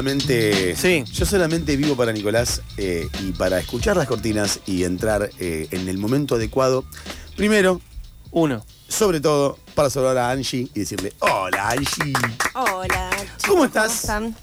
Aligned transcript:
yo 0.00 0.10
solamente. 0.10 0.76
Sí. 0.76 1.04
Yo 1.12 1.26
solamente 1.26 1.76
vivo 1.76 1.94
para 1.96 2.12
Nicolás 2.12 2.62
eh, 2.76 3.08
y 3.22 3.32
para 3.32 3.58
escuchar 3.58 3.96
las 3.96 4.06
cortinas 4.06 4.60
y 4.66 4.84
entrar 4.84 5.30
eh, 5.38 5.68
en 5.70 5.88
el 5.88 5.98
momento 5.98 6.34
adecuado. 6.36 6.84
Primero, 7.36 7.80
Uno. 8.30 8.64
sobre 8.88 9.20
todo, 9.20 9.58
para 9.74 9.90
saludar 9.90 10.18
a 10.18 10.30
Angie 10.30 10.68
y 10.74 10.80
decirle: 10.80 11.12
Hola, 11.20 11.70
Angie. 11.70 12.12
Hola. 12.54 13.10
chicos, 13.36 13.46
¿Cómo 13.48 13.64
estás? 13.64 13.94
están? 14.00 14.34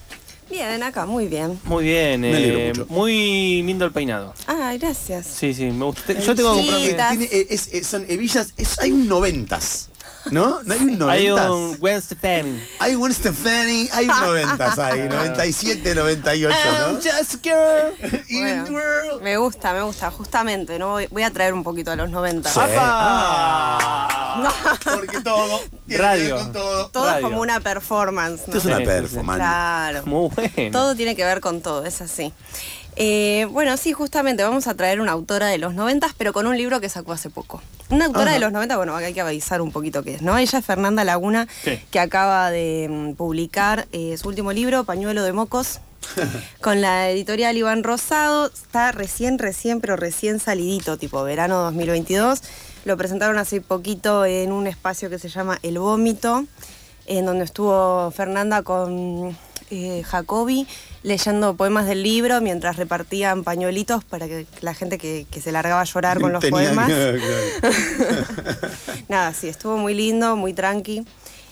Bien, 0.49 0.81
acá, 0.81 1.05
muy 1.05 1.27
bien. 1.27 1.59
Muy 1.65 1.83
bien. 1.83 2.21
Eh, 2.23 2.71
mucho. 2.73 2.85
muy 2.89 3.61
lindo 3.63 3.83
el 3.83 3.91
peinado. 3.91 4.33
Ah, 4.47 4.73
gracias. 4.79 5.25
Sí, 5.27 5.53
sí, 5.53 5.65
me 5.65 5.83
gusta. 5.85 6.13
Yo 6.13 6.33
tengo 6.35 6.55
que. 6.55 6.95
Tiene- 7.09 7.29
es- 7.49 7.73
eh, 7.73 7.83
son 7.83 8.05
hebillas, 8.07 8.53
es- 8.57 8.79
hay 8.79 8.91
un 8.91 9.07
noventas. 9.07 9.89
¿No? 10.31 10.61
¿No 10.63 10.73
hay 10.73 10.79
un 10.81 10.89
Hay 11.09 11.27
noventas? 11.27 11.49
un 11.51 11.77
Gwen 11.77 12.01
Stefani. 12.01 12.63
Hay 12.79 12.95
un 12.95 13.13
Stefani, 13.13 13.89
hay 13.93 14.05
un 14.09 14.19
noventas 14.19 14.79
ahí, 14.79 15.07
97, 15.13 15.95
98, 15.95 16.57
¿no? 16.89 16.95
just 16.95 17.35
a 17.35 17.37
girl. 17.43 17.93
In 18.29 18.39
Bueno, 18.41 18.63
the 18.65 18.71
world. 18.71 19.21
me 19.23 19.37
gusta, 19.37 19.73
me 19.73 19.81
gusta, 19.81 20.11
justamente, 20.11 20.77
¿no? 20.79 20.97
Voy, 21.09 21.23
a 21.23 21.31
traer 21.31 21.53
un 21.53 21.63
poquito 21.63 21.91
a 21.91 21.95
los 21.95 22.09
90. 22.09 22.49
Sí. 22.49 22.59
¡Apa! 22.59 24.07
Porque 24.83 25.21
todo 25.21 25.61
tiene 25.87 26.03
Radio. 26.03 26.27
que 26.27 26.33
ver 26.33 26.43
con 26.43 26.53
todo. 26.53 26.89
Todo 26.89 27.09
es 27.15 27.21
como 27.21 27.41
una 27.41 27.59
performance, 27.59 28.41
¿no? 28.47 28.55
Esto 28.55 28.57
es 28.57 28.65
una 28.65 28.77
performance. 28.85 29.37
Claro. 29.37 30.03
Muy 30.05 30.29
bueno. 30.29 30.71
Todo 30.71 30.95
tiene 30.95 31.15
que 31.15 31.25
ver 31.25 31.41
con 31.41 31.61
todo, 31.61 31.85
es 31.85 32.01
así. 32.01 32.33
Eh, 32.99 33.45
bueno, 33.51 33.77
sí, 33.77 33.93
justamente 33.93 34.41
vamos 34.43 34.65
a 34.67 34.73
traer 34.73 34.99
una 35.01 35.11
autora 35.11 35.45
de 35.47 35.59
los 35.59 35.75
90, 35.75 36.15
pero 36.17 36.33
con 36.33 36.47
un 36.47 36.57
libro 36.57 36.81
que 36.81 36.89
sacó 36.89 37.11
hace 37.13 37.29
poco. 37.29 37.61
Una 37.89 38.05
autora 38.05 38.25
Ajá. 38.25 38.33
de 38.33 38.39
los 38.39 38.51
90, 38.51 38.75
bueno, 38.77 38.95
acá 38.95 39.05
hay 39.05 39.13
que 39.13 39.21
avisar 39.21 39.61
un 39.61 39.71
poquito 39.71 40.01
qué 40.03 40.15
es, 40.15 40.21
¿no? 40.23 40.35
Ella 40.37 40.59
es 40.59 40.65
Fernanda 40.65 41.03
Laguna, 41.03 41.47
Sí. 41.63 41.79
que 41.91 41.99
acaba 41.99 42.49
de 42.49 42.87
mm, 42.89 43.13
publicar 43.13 43.87
eh, 43.91 44.17
su 44.17 44.27
último 44.27 44.51
libro, 44.51 44.83
Pañuelo 44.83 45.21
de 45.23 45.31
Mocos, 45.31 45.79
con 46.61 46.81
la 46.81 47.09
editorial 47.11 47.55
Iván 47.55 47.83
Rosado. 47.83 48.47
Está 48.47 48.91
recién, 48.91 49.37
recién, 49.37 49.79
pero 49.79 49.95
recién 49.95 50.39
salidito, 50.39 50.97
tipo 50.97 51.23
verano 51.23 51.61
2022. 51.63 52.41
Lo 52.85 52.97
presentaron 52.97 53.37
hace 53.37 53.61
poquito 53.61 54.25
en 54.25 54.51
un 54.51 54.65
espacio 54.65 55.09
que 55.11 55.19
se 55.19 55.29
llama 55.29 55.59
El 55.61 55.77
Vómito, 55.77 56.45
en 57.05 57.25
donde 57.25 57.45
estuvo 57.45 58.09
Fernanda 58.11 58.63
con 58.63 59.37
eh, 59.69 60.03
Jacobi 60.03 60.65
leyendo 61.03 61.55
poemas 61.55 61.85
del 61.85 62.03
libro 62.03 62.41
mientras 62.41 62.77
repartían 62.77 63.43
pañuelitos 63.43 64.03
para 64.03 64.27
que 64.27 64.45
la 64.61 64.73
gente 64.73 64.97
que, 64.97 65.25
que 65.29 65.41
se 65.41 65.51
largaba 65.51 65.81
a 65.81 65.85
llorar 65.85 66.19
con 66.19 66.33
los 66.33 66.41
Tenía 66.41 66.73
poemas. 66.73 66.89
Nada, 69.09 69.33
sí, 69.33 69.47
estuvo 69.47 69.77
muy 69.77 69.93
lindo, 69.93 70.35
muy 70.35 70.53
tranqui. 70.53 71.05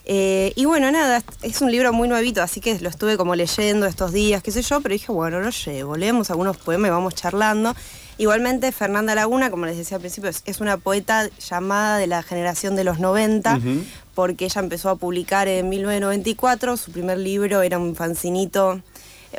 Eh, 0.07 0.53
y 0.55 0.65
bueno, 0.65 0.91
nada, 0.91 1.23
es 1.41 1.61
un 1.61 1.71
libro 1.71 1.91
muy 1.91 2.07
nuevito, 2.07 2.43
así 2.43 2.61
que 2.61 2.79
lo 2.79 2.89
estuve 2.89 3.17
como 3.17 3.33
leyendo 3.33 3.87
estos 3.87 4.13
días, 4.13 4.43
qué 4.43 4.51
sé 4.51 4.61
yo, 4.61 4.79
pero 4.81 4.93
dije, 4.93 5.11
bueno, 5.11 5.39
lo 5.39 5.49
llevo, 5.49 5.97
leemos 5.97 6.29
algunos 6.29 6.57
poemas 6.57 6.89
y 6.89 6.91
vamos 6.91 7.15
charlando. 7.15 7.75
Igualmente, 8.19 8.71
Fernanda 8.71 9.15
Laguna, 9.15 9.49
como 9.49 9.65
les 9.65 9.77
decía 9.77 9.97
al 9.97 10.01
principio, 10.01 10.29
es, 10.29 10.61
una 10.61 10.77
poeta 10.77 11.27
llamada 11.49 11.97
de 11.97 12.07
la 12.07 12.21
generación 12.21 12.75
de 12.75 12.83
los 12.83 12.99
90, 12.99 13.55
Ujú. 13.55 13.83
porque 14.13 14.45
ella 14.45 14.61
empezó 14.61 14.89
a 14.89 14.95
publicar 14.95 15.47
en 15.47 15.69
1994, 15.69 16.77
su 16.77 16.91
primer 16.91 17.17
libro 17.17 17.63
era 17.63 17.79
un 17.79 17.95
fancinito, 17.95 18.81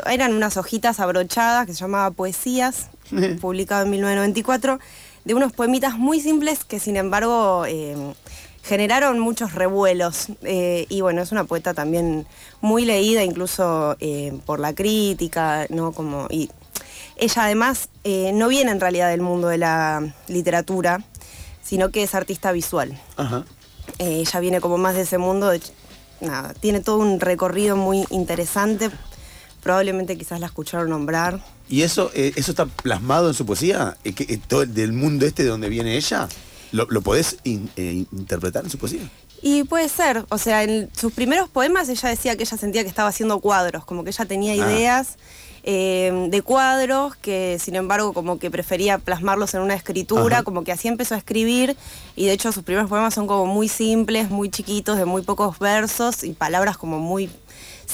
eran 0.06 0.32
unas 0.34 0.56
hojitas 0.56 1.00
abrochadas 1.00 1.66
que 1.66 1.72
se 1.74 1.80
llamaba 1.80 2.10
Poesías, 2.10 2.88
publicado 3.40 3.84
en 3.84 3.90
1994, 3.90 4.78
de 5.24 5.34
unos 5.34 5.52
poemitas 5.52 5.98
muy 5.98 6.20
simples 6.20 6.64
que 6.64 6.78
sin 6.80 6.96
embargo 6.96 7.64
eh, 7.66 7.96
generaron 8.62 9.18
muchos 9.18 9.54
revuelos. 9.54 10.28
Eh, 10.42 10.86
y 10.88 11.00
bueno, 11.00 11.22
es 11.22 11.32
una 11.32 11.44
poeta 11.44 11.74
también 11.74 12.26
muy 12.60 12.84
leída, 12.84 13.22
incluso 13.24 13.96
eh, 14.00 14.38
por 14.46 14.60
la 14.60 14.74
crítica, 14.74 15.66
¿no? 15.70 15.92
Como, 15.92 16.26
y 16.30 16.50
ella 17.16 17.44
además 17.44 17.88
no 18.34 18.48
viene 18.48 18.70
en 18.72 18.80
realidad 18.80 19.08
del 19.10 19.22
mundo 19.22 19.48
de 19.48 19.58
la 19.58 20.14
literatura, 20.28 21.02
sino 21.62 21.90
que 21.90 22.02
es 22.02 22.14
artista 22.14 22.52
visual. 22.52 23.00
Ajá. 23.16 23.44
Ella 23.98 24.40
viene 24.40 24.60
como 24.60 24.78
más 24.78 24.94
de 24.94 25.02
ese 25.02 25.16
mundo, 25.18 25.48
de- 25.48 25.60
nada, 26.20 26.54
tiene 26.54 26.80
todo 26.80 26.98
un 26.98 27.18
recorrido 27.20 27.76
muy 27.76 28.04
interesante. 28.10 28.90
Probablemente 29.66 30.16
quizás 30.16 30.38
la 30.38 30.46
escucharon 30.46 30.88
nombrar. 30.90 31.40
¿Y 31.68 31.82
eso, 31.82 32.12
eh, 32.14 32.32
eso 32.36 32.52
está 32.52 32.66
plasmado 32.66 33.26
en 33.26 33.34
su 33.34 33.44
poesía? 33.44 33.96
Eh, 34.04 34.12
que, 34.12 34.22
eh, 34.32 34.38
todo 34.46 34.62
el- 34.62 34.72
¿Del 34.72 34.92
mundo 34.92 35.26
este 35.26 35.42
de 35.42 35.48
donde 35.48 35.68
viene 35.68 35.96
ella? 35.96 36.28
¿Lo, 36.70 36.86
lo 36.88 37.02
podés 37.02 37.38
in- 37.42 37.68
eh, 37.74 38.04
interpretar 38.12 38.62
en 38.62 38.70
su 38.70 38.78
poesía? 38.78 39.00
Y 39.42 39.64
puede 39.64 39.88
ser, 39.88 40.24
o 40.28 40.38
sea, 40.38 40.62
en 40.62 40.88
sus 40.96 41.12
primeros 41.12 41.48
poemas 41.48 41.88
ella 41.88 42.08
decía 42.08 42.36
que 42.36 42.44
ella 42.44 42.56
sentía 42.56 42.82
que 42.84 42.88
estaba 42.88 43.08
haciendo 43.08 43.40
cuadros, 43.40 43.84
como 43.84 44.04
que 44.04 44.10
ella 44.10 44.24
tenía 44.24 44.52
Ah. 44.52 44.56
ideas 44.70 45.16
eh, 45.68 46.28
de 46.30 46.42
cuadros 46.42 47.16
que 47.16 47.58
sin 47.60 47.74
embargo 47.74 48.12
como 48.12 48.38
que 48.38 48.52
prefería 48.52 48.98
plasmarlos 48.98 49.52
en 49.54 49.62
una 49.62 49.74
escritura, 49.74 50.36
Ajá. 50.36 50.44
como 50.44 50.62
que 50.62 50.70
así 50.70 50.86
empezó 50.86 51.16
a 51.16 51.18
escribir 51.18 51.76
y 52.14 52.26
de 52.26 52.30
hecho 52.34 52.52
sus 52.52 52.62
primeros 52.62 52.88
poemas 52.88 53.14
son 53.14 53.26
como 53.26 53.46
muy 53.46 53.66
simples, 53.68 54.30
muy 54.30 54.48
chiquitos, 54.48 54.96
de 54.96 55.06
muy 55.06 55.22
pocos 55.22 55.58
versos 55.58 56.22
y 56.22 56.34
palabras 56.34 56.76
como 56.76 57.00
muy 57.00 57.28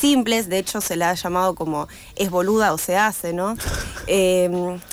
simples, 0.03 0.49
de 0.49 0.59
hecho 0.59 0.81
se 0.81 0.97
la 0.97 1.11
ha 1.11 1.15
llamado 1.15 1.55
como 1.55 1.87
es 2.17 2.29
boluda 2.29 2.73
o 2.73 2.79
se 2.79 2.97
hace, 2.97 3.33
¿no? 3.33 3.57
Eh, 4.09 4.51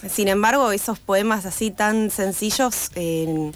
sin 0.07 0.27
embargo, 0.27 0.71
esos 0.71 0.99
poemas 0.99 1.47
así 1.47 1.71
tan 1.71 2.11
sencillos, 2.11 2.91
eh, 2.93 3.51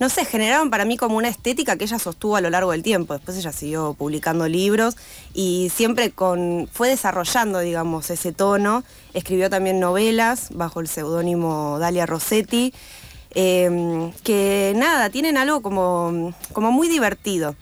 no 0.00 0.08
sé, 0.08 0.24
generaron 0.24 0.70
para 0.70 0.84
mí 0.84 0.96
como 0.96 1.16
una 1.16 1.28
estética 1.28 1.76
que 1.76 1.84
ella 1.84 2.00
sostuvo 2.00 2.34
a 2.34 2.40
lo 2.40 2.50
largo 2.50 2.72
del 2.72 2.82
tiempo. 2.82 3.14
Después 3.14 3.38
ella 3.38 3.52
siguió 3.52 3.94
publicando 3.94 4.48
libros 4.48 4.96
y 5.34 5.70
siempre 5.72 6.10
con, 6.10 6.68
fue 6.72 6.88
desarrollando, 6.88 7.60
digamos, 7.60 8.10
ese 8.10 8.32
tono. 8.32 8.82
Escribió 9.14 9.48
también 9.48 9.78
novelas 9.78 10.48
bajo 10.50 10.80
el 10.80 10.88
seudónimo 10.88 11.78
Dalia 11.78 12.04
Rossetti, 12.04 12.74
eh, 13.36 14.10
que 14.24 14.72
nada, 14.74 15.10
tienen 15.10 15.36
algo 15.36 15.62
como, 15.62 16.34
como 16.52 16.72
muy 16.72 16.88
divertido. 16.88 17.54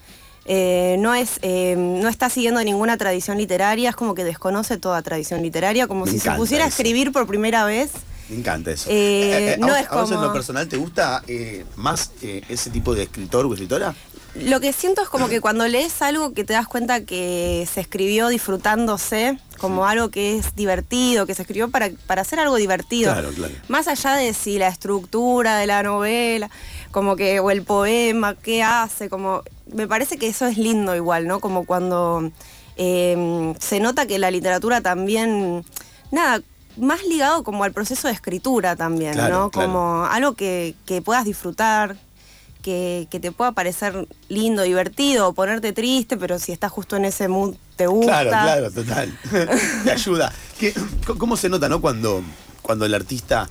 Eh, 0.49 0.97
no, 1.01 1.15
es, 1.15 1.39
eh, 1.43 1.75
no 1.77 2.09
está 2.09 2.29
siguiendo 2.31 2.63
ninguna 2.63 2.97
tradición 2.97 3.37
literaria, 3.39 3.91
es 3.91 3.97
como 3.97 4.15
que 4.15 4.25
desconoce 4.25 4.77
toda 4.79 5.03
tradición 5.03 5.43
literaria, 5.43 5.87
como 5.89 6.05
Me 6.05 6.11
si 6.13 6.21
se 6.21 6.31
pusiera 6.33 6.65
a 6.65 6.69
escribir 6.69 7.13
por 7.13 7.27
primera 7.27 7.65
vez. 7.65 7.91
Me 8.29 8.37
encanta 8.37 8.71
eso. 8.71 8.89
Eh, 8.91 9.55
¿a 9.55 9.57
no 9.59 9.69
vos- 9.69 9.77
es 9.79 9.87
¿A 9.91 9.95
vos 10.01 10.11
en 10.11 10.21
lo 10.21 10.33
personal 10.33 10.69
te 10.69 10.77
gusta 10.77 11.23
más 11.77 12.11
ese 12.21 12.71
tipo 12.71 12.95
de 12.95 13.05
escritor 13.05 13.47
o 13.47 13.53
escritora? 13.55 13.95
Lo 14.35 14.61
que 14.61 14.73
siento 14.75 15.01
es 15.01 15.09
como 15.09 15.29
que 15.29 15.41
cuando 15.41 15.67
lees 15.67 16.03
algo 16.03 16.35
que 16.35 16.45
te 16.45 16.53
das 16.53 16.67
cuenta 16.67 17.01
que 17.05 17.67
se 17.73 17.81
escribió 17.81 18.29
disfrutándose, 18.29 19.39
como 19.59 19.87
algo 19.87 20.11
que 20.11 20.37
es 20.37 20.55
divertido, 20.55 21.25
que 21.25 21.35
se 21.35 21.43
escribió 21.43 21.71
para, 21.71 21.91
para 22.07 22.21
hacer 22.23 22.39
algo 22.41 22.57
divertido. 22.57 23.13
Claro, 23.13 23.31
claro. 23.31 23.55
Más 23.69 23.89
allá 23.89 24.15
de 24.15 24.35
si 24.35 24.59
la 24.59 24.69
estructura 24.69 25.57
de 25.57 25.67
la 25.67 25.83
novela, 25.83 26.51
como 26.91 27.17
que, 27.17 27.41
o 27.41 27.51
el 27.51 27.63
poema, 27.63 28.35
qué 28.35 28.63
hace, 28.63 29.09
como. 29.09 29.43
Me 29.73 29.87
parece 29.89 30.17
que 30.19 30.29
eso 30.29 30.47
es 30.47 30.59
lindo 30.59 30.95
igual, 30.95 31.27
¿no? 31.27 31.41
Como 31.41 31.65
cuando 31.65 32.31
eh, 32.77 33.55
se 33.59 33.81
nota 33.81 34.07
que 34.07 34.19
la 34.19 34.31
literatura 34.31 34.81
también. 34.81 35.65
Nada. 36.11 36.41
Más 36.79 37.03
ligado 37.07 37.43
como 37.43 37.65
al 37.65 37.73
proceso 37.73 38.07
de 38.07 38.13
escritura 38.13 38.77
también, 38.77 39.15
Claro, 39.15 39.35
¿no? 39.45 39.51
claro. 39.51 39.69
Como 39.73 40.05
algo 40.05 40.35
que, 40.35 40.75
que 40.85 41.01
puedas 41.01 41.25
disfrutar, 41.25 41.97
que, 42.63 43.09
que 43.11 43.19
te 43.19 43.33
pueda 43.33 43.53
parecer 43.53 44.07
lindo, 44.29 44.61
divertido, 44.63 45.29
o 45.29 45.33
ponerte 45.33 45.73
triste, 45.73 46.19
pero 46.19 46.39
si 46.39 46.53
estás 46.53 46.71
justo 46.71 46.95
en 46.97 47.07
ese 47.07 47.29
mood 47.29 47.55
te 47.77 47.87
gusta. 47.87 48.21
Claro, 48.25 48.29
claro, 48.29 48.71
total. 48.71 49.19
Te 49.85 49.91
ayuda. 49.91 50.31
¿Qué- 50.61 50.75
¿Cómo 51.17 51.39
se 51.39 51.49
nota, 51.49 51.71
no? 51.71 51.81
Cuando, 51.81 52.23
cuando 52.61 52.85
el 52.85 52.93
artista 52.93 53.49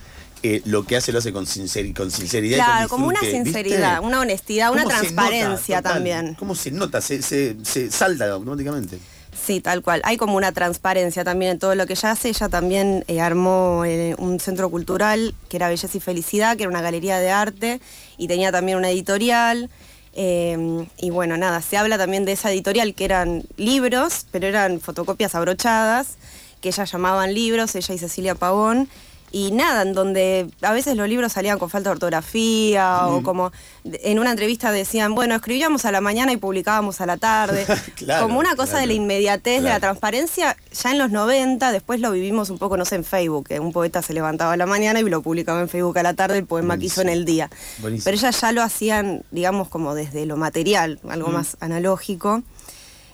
eh, 0.55 0.61
lo 0.65 0.85
que 0.85 0.95
hace 0.97 1.11
lo 1.11 1.19
hace 1.19 1.31
con, 1.33 1.45
sincer- 1.45 1.93
con 1.95 2.11
sinceridad. 2.11 2.57
y 2.57 2.59
con 2.59 2.65
Claro, 2.73 2.89
como 2.89 3.07
una 3.07 3.19
sinceridad, 3.21 3.99
una 4.01 4.19
honestidad, 4.21 4.71
una 4.71 4.83
¿Cómo 4.83 4.95
se 4.95 5.01
transparencia 5.01 5.77
nota, 5.77 5.93
también. 5.93 6.35
¿Cómo 6.35 6.55
se 6.55 6.71
nota? 6.71 7.01
Se, 7.01 7.21
se, 7.21 7.55
se 7.63 7.91
salta 7.91 8.29
automáticamente. 8.31 8.97
Sí, 9.45 9.59
tal 9.59 9.81
cual. 9.81 10.01
Hay 10.05 10.15
como 10.17 10.37
una 10.37 10.53
transparencia 10.53 11.23
también 11.23 11.51
en 11.51 11.59
todo 11.59 11.75
lo 11.75 11.85
que 11.85 11.93
ella 11.93 12.11
hace. 12.11 12.29
Ella 12.29 12.47
también 12.49 13.03
eh, 13.07 13.19
armó 13.21 13.83
eh, 13.85 14.15
un 14.17 14.39
centro 14.39 14.69
cultural 14.69 15.35
que 15.49 15.57
era 15.57 15.67
Belleza 15.67 15.97
y 15.97 15.99
Felicidad, 15.99 16.55
que 16.55 16.63
era 16.63 16.69
una 16.69 16.81
galería 16.81 17.19
de 17.19 17.29
arte 17.31 17.81
y 18.17 18.27
tenía 18.27 18.51
también 18.51 18.77
una 18.77 18.89
editorial. 18.89 19.69
Eh, 20.13 20.87
y 20.97 21.09
bueno, 21.09 21.35
nada, 21.37 21.61
se 21.61 21.75
habla 21.75 21.97
también 21.97 22.23
de 22.23 22.31
esa 22.31 22.49
editorial 22.51 22.93
que 22.95 23.03
eran 23.05 23.43
libros, 23.57 24.25
pero 24.31 24.47
eran 24.47 24.79
fotocopias 24.79 25.35
abrochadas, 25.35 26.15
que 26.61 26.69
ellas 26.69 26.89
llamaban 26.89 27.33
libros, 27.33 27.75
ella 27.75 27.93
y 27.93 27.97
Cecilia 27.97 28.35
Pavón. 28.35 28.87
Y 29.35 29.51
nada, 29.51 29.81
en 29.81 29.91
donde 29.91 30.47
a 30.61 30.71
veces 30.71 30.95
los 30.95 31.09
libros 31.09 31.33
salían 31.33 31.59
con 31.59 31.69
falta 31.69 31.89
de 31.89 31.95
ortografía 31.95 33.05
o 33.07 33.21
como 33.21 33.51
en 33.83 34.17
una 34.17 34.31
entrevista 34.31 34.71
decían, 34.71 35.13
bueno, 35.13 35.35
escribíamos 35.35 35.83
a 35.83 35.91
la 35.91 35.99
mañana 35.99 36.31
y 36.31 36.37
publicábamos 36.37 37.01
a 37.01 37.05
la 37.05 37.17
tarde. 37.17 37.65
Claro, 37.95 38.27
como 38.27 38.39
una 38.39 38.55
cosa 38.55 38.71
claro. 38.71 38.81
de 38.81 38.87
la 38.87 38.93
inmediatez, 38.93 39.61
de 39.61 39.69
la 39.69 39.79
transparencia, 39.81 40.55
ya 40.71 40.91
en 40.91 40.99
los 40.99 41.11
90, 41.11 41.71
después 41.71 41.99
lo 41.99 42.11
vivimos 42.11 42.49
un 42.49 42.57
poco, 42.57 42.77
no 42.77 42.85
sé, 42.85 42.95
en 42.95 43.03
Facebook, 43.03 43.47
que 43.47 43.59
un 43.59 43.73
poeta 43.73 44.01
se 44.01 44.13
levantaba 44.13 44.53
a 44.53 44.57
la 44.57 44.65
mañana 44.65 45.01
y 45.01 45.03
lo 45.03 45.21
publicaba 45.21 45.59
en 45.59 45.67
Facebook 45.67 45.97
a 45.97 46.03
la 46.03 46.13
tarde, 46.13 46.37
el 46.37 46.45
poema 46.45 46.77
que 46.77 46.85
hizo 46.85 47.01
en 47.01 47.09
el 47.09 47.25
día. 47.25 47.49
Buenísimo. 47.79 48.05
Pero 48.05 48.17
ellas 48.17 48.39
ya 48.39 48.51
lo 48.53 48.61
hacían, 48.63 49.23
digamos, 49.31 49.67
como 49.67 49.95
desde 49.95 50.25
lo 50.25 50.37
material, 50.37 50.99
algo 51.09 51.29
más 51.29 51.57
analógico. 51.59 52.41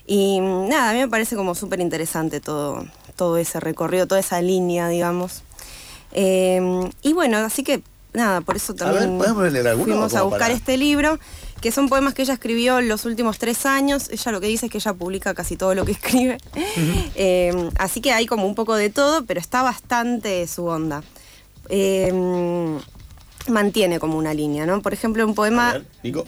Y 0.06 0.40
nada, 0.40 0.92
a 0.92 0.94
mí 0.94 1.00
me 1.00 1.08
parece 1.08 1.36
como 1.36 1.56
súper 1.56 1.80
interesante 1.80 2.42
todo, 2.42 2.86
todo 3.16 3.38
ese 3.38 3.60
recorrido, 3.60 4.06
toda 4.06 4.20
esa 4.20 4.40
línea, 4.42 4.88
digamos. 4.88 5.44
Eh, 6.14 6.90
y 7.02 7.14
bueno, 7.14 7.38
así 7.38 7.64
que 7.64 7.82
nada, 8.14 8.42
por 8.42 8.56
eso 8.58 8.74
ver, 8.74 8.80
también 8.80 9.18
¿podemos 9.18 9.52
leer 9.52 9.68
alguno 9.70 9.94
fuimos 9.94 10.14
a 10.16 10.24
buscar 10.24 10.40
para- 10.42 10.54
este 10.54 10.78
libro, 10.78 11.18
que 11.62 11.72
son 11.72 11.88
poemas 11.90 12.14
que 12.14 12.24
ella 12.24 12.34
escribió 12.34 12.80
en 12.80 12.88
los 12.90 13.06
últimos 13.06 13.38
tres 13.38 13.66
años. 13.66 14.10
Ella 14.10 14.32
lo 14.32 14.42
que 14.42 14.48
dice 14.48 14.66
es 14.66 14.72
que 14.72 14.80
ella 14.80 14.94
publica 14.94 15.34
casi 15.34 15.56
todo 15.56 15.74
lo 15.76 15.86
que 15.86 15.92
escribe. 16.02 16.38
Eh, 17.16 17.70
así 17.78 18.02
que 18.02 18.12
hay 18.12 18.26
como 18.26 18.46
un 18.46 18.56
poco 18.56 18.76
de 18.76 18.90
todo, 18.90 19.26
pero 19.26 19.40
está 19.40 19.62
bastante 19.62 20.46
su 20.48 20.66
onda. 20.66 21.04
Eh, 21.70 22.12
mantiene 23.48 24.00
como 24.00 24.18
una 24.18 24.34
línea, 24.34 24.66
¿no? 24.66 24.82
Por 24.82 24.94
ejemplo, 24.94 25.24
un 25.26 25.32
A 25.32 25.36
poema 25.36 25.74
ver, 25.74 25.86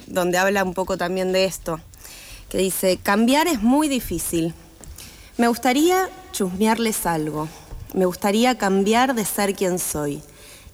donde 0.08 0.38
habla 0.38 0.64
un 0.64 0.74
poco 0.74 0.98
también 0.98 1.32
de 1.32 1.46
esto, 1.46 1.80
que 2.50 2.58
dice, 2.58 2.98
cambiar 3.02 3.48
es 3.48 3.62
muy 3.62 3.88
difícil. 3.88 4.54
Me 5.38 5.48
gustaría 5.48 6.10
chusmearles 6.32 7.06
algo. 7.06 7.48
Me 7.94 8.06
gustaría 8.06 8.58
cambiar 8.58 9.14
de 9.14 9.24
ser 9.24 9.56
quien 9.56 9.78
soy. 9.78 10.24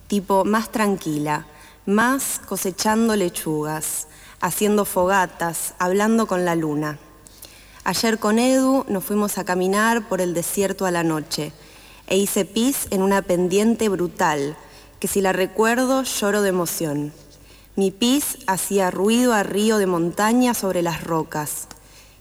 Tipo 0.08 0.46
más 0.46 0.72
tranquila, 0.72 1.46
más 1.86 2.40
cosechando 2.48 3.16
lechugas, 3.18 4.08
haciendo 4.40 4.86
fogatas, 4.86 5.74
hablando 5.80 6.28
con 6.28 6.46
la 6.46 6.56
luna. 6.56 6.98
Ayer 7.84 8.20
con 8.20 8.40
Edu 8.40 8.86
nos 8.88 9.04
fuimos 9.04 9.38
a 9.38 9.44
caminar 9.44 10.08
por 10.08 10.22
el 10.22 10.34
desierto 10.34 10.86
a 10.86 10.92
la 10.92 11.04
noche 11.04 11.52
e 12.08 12.18
hice 12.18 12.46
pis 12.46 12.88
en 12.90 13.02
una 13.02 13.22
pendiente 13.22 13.90
brutal 13.90 14.56
que 15.00 15.08
si 15.08 15.22
la 15.22 15.34
recuerdo 15.34 16.04
lloro 16.04 16.42
de 16.42 16.50
emoción. 16.50 17.14
Mi 17.76 17.92
pis 17.92 18.38
hacía 18.48 18.92
ruido 18.92 19.34
a 19.34 19.44
río 19.44 19.78
de 19.78 19.88
montaña 19.88 20.54
sobre 20.54 20.82
las 20.82 21.04
rocas. 21.04 21.68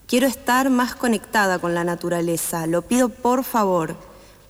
Quiero 0.07 0.27
estar 0.27 0.71
más 0.71 0.95
conectada 0.95 1.59
con 1.59 1.75
la 1.75 1.85
naturaleza, 1.85 2.67
lo 2.67 2.83
pido 2.83 3.09
por 3.09 3.45
favor. 3.45 3.97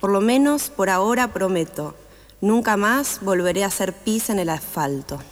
Por 0.00 0.10
lo 0.10 0.20
menos 0.20 0.70
por 0.70 0.90
ahora 0.90 1.28
prometo. 1.32 1.94
Nunca 2.40 2.76
más 2.76 3.18
volveré 3.22 3.64
a 3.64 3.66
hacer 3.66 3.92
pis 3.92 4.30
en 4.30 4.38
el 4.38 4.48
asfalto. 4.50 5.18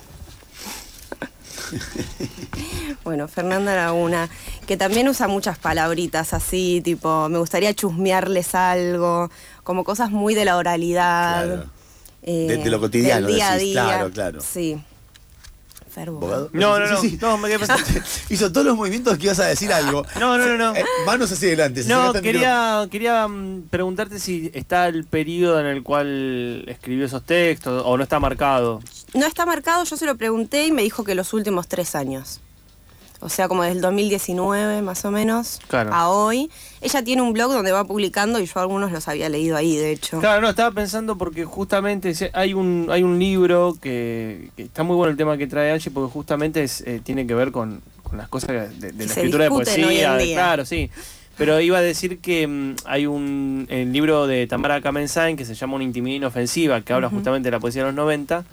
Bueno, 3.05 3.29
Fernanda 3.29 3.75
Laguna, 3.77 4.29
que 4.67 4.77
también 4.77 5.09
usa 5.09 5.29
muchas 5.29 5.59
palabritas 5.59 6.33
así, 6.33 6.81
tipo, 6.85 7.29
me 7.29 7.39
gustaría 7.39 7.73
chusmearles 7.73 8.55
algo, 8.57 9.31
como 9.63 9.85
cosas 9.85 10.11
muy 10.11 10.35
de 10.35 10.45
la 10.45 10.57
oralidad. 10.57 11.45
Claro. 11.47 11.71
eh, 12.23 12.47
De- 12.49 12.57
de 12.59 12.71
lo 12.71 12.81
cotidiano, 12.81 13.29
día 13.29 13.51
a 13.51 13.55
decís, 13.55 13.69
día. 13.73 13.83
claro, 13.85 14.11
claro. 14.11 14.41
Sí. 14.41 14.83
No, 15.97 16.79
no, 16.79 16.87
no. 16.87 17.01
Sí, 17.01 17.11
sí. 17.11 17.19
No, 17.21 17.39
me 17.39 17.49
quedé 17.49 17.59
pensando. 17.59 17.85
Hizo 18.29 18.53
todos 18.53 18.67
los 18.67 18.77
movimientos 18.77 19.17
que 19.19 19.25
ibas 19.25 19.39
a 19.39 19.47
decir 19.47 19.73
algo. 19.73 20.05
No, 20.21 20.37
no, 20.37 20.47
no, 20.47 20.57
no. 20.57 20.77
Eh, 20.77 20.85
manos 21.07 21.33
hacia 21.33 21.49
adelante. 21.49 21.85
No, 21.87 22.13
quería, 22.13 22.87
quería 22.91 23.27
mm, 23.27 23.63
preguntarte 23.71 24.19
si 24.19 24.51
está 24.55 24.89
el 24.89 25.05
periodo 25.05 25.61
en 25.61 25.67
el 25.67 25.83
cual 25.83 26.65
escribió 26.69 27.07
esos 27.07 27.25
textos 27.25 27.83
o 27.85 27.97
no 27.97 28.03
está 28.03 28.21
marcado. 28.21 28.81
No 29.15 29.27
está 29.27 29.47
marcado, 29.47 29.85
yo 29.85 29.97
se 29.97 30.05
lo 30.07 30.17
pregunté 30.17 30.67
y 30.67 30.73
me 30.73 30.83
dijo 30.83 31.05
que 31.05 31.15
los 31.15 31.33
últimos 31.33 31.67
tres 31.69 31.95
años. 31.95 32.41
O 33.21 33.31
sea, 33.31 33.49
como 33.49 33.63
desde 33.63 33.77
el 33.77 33.81
2019 33.83 34.83
más 34.83 35.05
o 35.07 35.11
menos 35.11 35.59
Claro. 35.69 35.93
a 35.95 36.11
hoy. 36.11 36.51
Ella 36.87 37.03
tiene 37.03 37.21
un 37.23 37.33
blog 37.33 37.53
donde 37.53 37.73
va 37.73 37.85
publicando 37.85 38.39
y 38.41 38.47
yo 38.47 38.61
algunos 38.61 38.93
los 38.93 39.09
había 39.09 39.29
leído 39.29 39.57
ahí, 39.57 39.77
de 39.77 39.91
hecho. 39.91 40.21
Claro, 40.21 40.41
no, 40.41 40.49
estaba 40.49 40.71
pensando 40.71 41.19
porque 41.19 41.45
justamente 41.45 42.13
hay 42.33 42.55
un, 42.55 42.87
hay 42.91 43.03
un 43.03 43.19
libro 43.19 43.77
que, 43.81 44.51
que 44.57 44.63
está 44.63 44.83
muy 44.85 44.95
bueno 44.97 45.11
el 45.11 45.17
tema 45.17 45.37
que 45.37 45.47
trae 45.47 45.73
Angie 45.73 45.91
porque 45.91 46.13
justamente 46.13 46.63
es, 46.63 46.81
eh, 46.83 47.01
tiene 47.03 47.27
que 47.27 47.35
ver 47.35 47.51
con, 47.51 47.83
con 48.03 48.19
las 48.19 48.29
cosas 48.29 48.51
de, 48.81 48.93
de 48.93 49.05
la 49.07 49.13
se 49.13 49.21
escritura 49.21 49.45
de 49.45 49.51
poesía. 49.51 50.15
de- 50.15 50.33
claro, 50.33 50.65
sí. 50.65 50.91
Pero 51.37 51.61
iba 51.61 51.77
a 51.77 51.83
decir 51.83 52.19
que 52.21 52.47
mm, 52.47 52.77
hay 52.87 53.07
un 53.07 53.67
el 53.69 53.93
libro 53.93 54.27
de 54.27 54.47
Tamara 54.47 54.81
Kamensain 54.81 55.37
que 55.37 55.45
se 55.45 55.55
llama 55.55 55.75
Una 55.75 55.85
intimidad 55.85 56.17
inofensiva, 56.17 56.81
que 56.81 56.93
habla 56.93 57.11
justamente 57.11 57.49
de 57.49 57.51
la 57.51 57.61
poesía 57.61 57.83
de 57.83 57.89
los 57.89 57.95
90, 57.97 58.45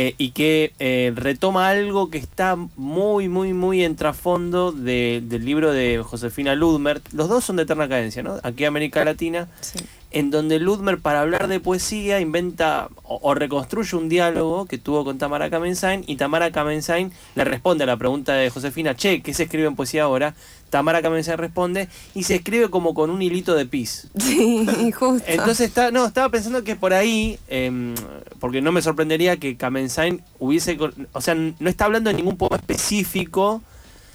eh, 0.00 0.14
y 0.16 0.30
que 0.30 0.72
eh, 0.78 1.12
retoma 1.16 1.68
algo 1.70 2.08
que 2.08 2.18
está 2.18 2.54
muy, 2.76 3.28
muy, 3.28 3.52
muy 3.52 3.82
en 3.82 3.96
trasfondo 3.96 4.70
de- 4.70 5.20
del 5.24 5.44
libro 5.44 5.72
de 5.72 6.00
Josefina 6.04 6.54
Ludmer. 6.54 7.02
Los 7.12 7.28
dos 7.28 7.42
son 7.44 7.56
de 7.56 7.64
eterna 7.64 7.88
cadencia, 7.88 8.22
¿no? 8.22 8.36
Aquí 8.44 8.64
América 8.64 9.04
Latina 9.04 9.48
Sí. 9.60 9.78
en 10.12 10.30
donde 10.30 10.60
Ludmer 10.60 10.98
para 11.00 11.20
hablar 11.22 11.48
de 11.48 11.58
poesía 11.58 12.20
inventa 12.20 12.88
o, 13.02 13.18
o 13.22 13.34
reconstruye 13.34 13.96
un 13.96 14.08
diálogo 14.08 14.66
que 14.66 14.78
tuvo 14.78 15.04
con 15.04 15.18
Tamara 15.18 15.50
Kamensain 15.50 16.04
y 16.06 16.14
Tamara 16.14 16.52
Kamensain 16.52 17.10
le 17.34 17.44
responde 17.44 17.82
a 17.82 17.86
la 17.88 17.96
pregunta 17.96 18.34
de 18.34 18.50
Josefina, 18.50 18.94
che, 18.94 19.20
¿qué 19.20 19.34
se 19.34 19.42
escribe 19.42 19.66
en 19.66 19.74
poesía 19.74 20.04
ahora? 20.04 20.34
Tamara 20.70 21.02
Kamensain 21.02 21.38
responde 21.38 21.88
y 22.14 22.24
se 22.24 22.36
escribe 22.36 22.70
como 22.70 22.94
con 22.94 23.10
un 23.10 23.22
hilito 23.22 23.54
de 23.54 23.66
pis. 23.66 24.08
Sí, 24.18 24.92
justo. 24.98 25.24
Entonces 25.26 25.68
está, 25.68 25.90
no, 25.90 26.06
estaba 26.06 26.28
pensando 26.28 26.64
que 26.64 26.76
por 26.76 26.92
ahí, 26.92 27.38
em, 27.48 27.94
porque 28.40 28.60
no 28.60 28.72
me 28.72 28.82
sorprendería 28.82 29.36
que 29.36 29.56
Kamensain 29.56 30.22
hubiese, 30.38 30.78
o 31.12 31.20
sea, 31.20 31.34
no 31.34 31.68
está 31.68 31.86
hablando 31.86 32.10
de 32.10 32.16
ningún 32.16 32.36
poema 32.36 32.56
específico, 32.56 33.62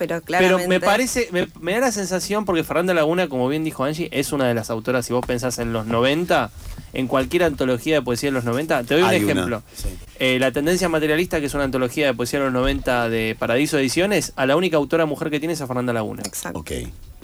pero 0.07 0.21
claramente. 0.21 0.55
pero 0.57 0.69
me 0.69 0.79
parece, 0.79 1.27
me, 1.31 1.47
me 1.59 1.73
da 1.73 1.79
la 1.81 1.91
sensación, 1.91 2.45
porque 2.45 2.63
Fernanda 2.63 2.93
Laguna, 2.93 3.27
como 3.27 3.47
bien 3.47 3.63
dijo 3.63 3.83
Angie, 3.83 4.09
es 4.11 4.31
una 4.31 4.47
de 4.47 4.53
las 4.53 4.69
autoras, 4.69 5.05
si 5.05 5.13
vos 5.13 5.25
pensás 5.25 5.59
en 5.59 5.73
los 5.73 5.85
90, 5.85 6.49
en 6.93 7.07
cualquier 7.07 7.43
antología 7.43 7.95
de 7.95 8.01
poesía 8.01 8.27
de 8.29 8.33
los 8.33 8.43
90, 8.43 8.83
te 8.83 8.93
doy 8.93 9.03
un 9.03 9.09
Hay 9.09 9.23
una, 9.23 9.31
ejemplo. 9.33 9.63
sí. 9.75 9.89
Eh, 10.19 10.37
la 10.39 10.51
tendencia 10.51 10.87
materialista, 10.89 11.39
que 11.39 11.47
es 11.47 11.53
una 11.53 11.63
antología 11.65 12.05
de 12.07 12.13
poesía 12.13 12.39
de 12.39 12.45
los 12.45 12.53
90 12.53 13.09
de 13.09 13.35
Paradiso 13.37 13.77
Ediciones, 13.79 14.33
a 14.35 14.45
la 14.45 14.55
única 14.55 14.77
autora 14.77 15.05
mujer 15.05 15.29
que 15.29 15.39
tiene 15.39 15.53
es 15.53 15.61
a 15.61 15.67
Fernanda 15.67 15.91
Laguna. 15.93 16.21
Exacto. 16.25 16.59
Ok, 16.59 16.71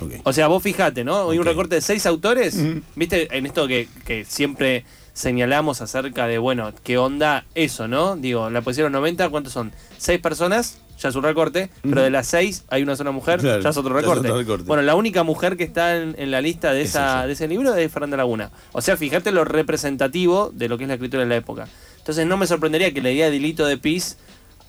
ok. 0.02 0.14
O 0.24 0.34
sea, 0.34 0.48
vos 0.48 0.62
fijate, 0.64 1.04
¿no? 1.04 1.30
Hay 1.30 1.38
un 1.38 1.44
Ok. 1.44 1.50
recorte 1.50 1.76
de 1.76 1.81
seis 1.81 2.06
autores, 2.06 2.58
¿viste? 2.96 3.36
En 3.38 3.46
esto 3.46 3.68
que, 3.68 3.88
que 4.06 4.26
siempre 4.26 4.84
señalamos 5.14 5.81
acerca 5.81 6.28
de, 6.28 6.38
bueno, 6.38 6.72
qué 6.84 6.98
onda 6.98 7.46
eso, 7.54 7.88
¿no? 7.88 8.16
Digo, 8.16 8.50
la 8.50 8.62
poesía 8.62 8.84
de 8.86 8.90
los 8.90 9.00
90, 9.00 9.30
¿cuántos 9.30 9.54
son? 9.54 9.72
Seis 9.98 10.19
personas, 10.19 10.80
ya 11.00 11.10
es 11.10 11.16
un 11.16 11.24
recorte, 11.24 11.70
pero 11.82 12.02
de 12.02 12.10
las 12.10 12.28
seis 12.28 12.66
hay 12.70 12.84
una 12.84 12.96
sola 12.96 13.12
mujer, 13.12 13.40
Claro, 13.40 13.62
ya 13.62 13.70
es 13.70 13.78
otro 13.78 13.98
es 13.98 14.04
recorte. 14.04 14.28
otro 14.28 14.38
recorte. 14.38 14.66
Bueno, 14.66 14.84
la 14.84 14.96
única 14.96 15.24
mujer 15.24 15.56
que 15.58 15.64
está 15.64 15.96
en, 15.98 16.16
en 16.18 16.32
la 16.32 16.42
lista 16.42 16.74
de, 16.74 16.82
Es 16.82 16.90
esa, 16.90 17.26
de 17.26 17.34
ese 17.34 17.48
libro 17.48 17.74
es 17.76 17.92
Fernanda 17.92 18.18
Laguna. 18.18 18.52
O 18.74 18.82
sea, 18.82 18.98
fíjate 18.98 19.32
lo 19.32 19.46
representativo 19.46 20.52
de 20.54 20.68
lo 20.70 20.78
que 20.78 20.84
es 20.84 20.88
la 20.88 20.96
escritura 20.96 21.24
de 21.24 21.30
la 21.30 21.36
época. 21.38 21.68
Entonces 21.98 22.26
no 22.26 22.38
me 22.38 22.48
sorprendería 22.48 22.94
que 22.94 23.02
la 23.02 23.12
idea 23.12 23.30
de 23.30 23.36
hilito 23.36 23.66
de 23.66 23.78
pis 23.78 24.18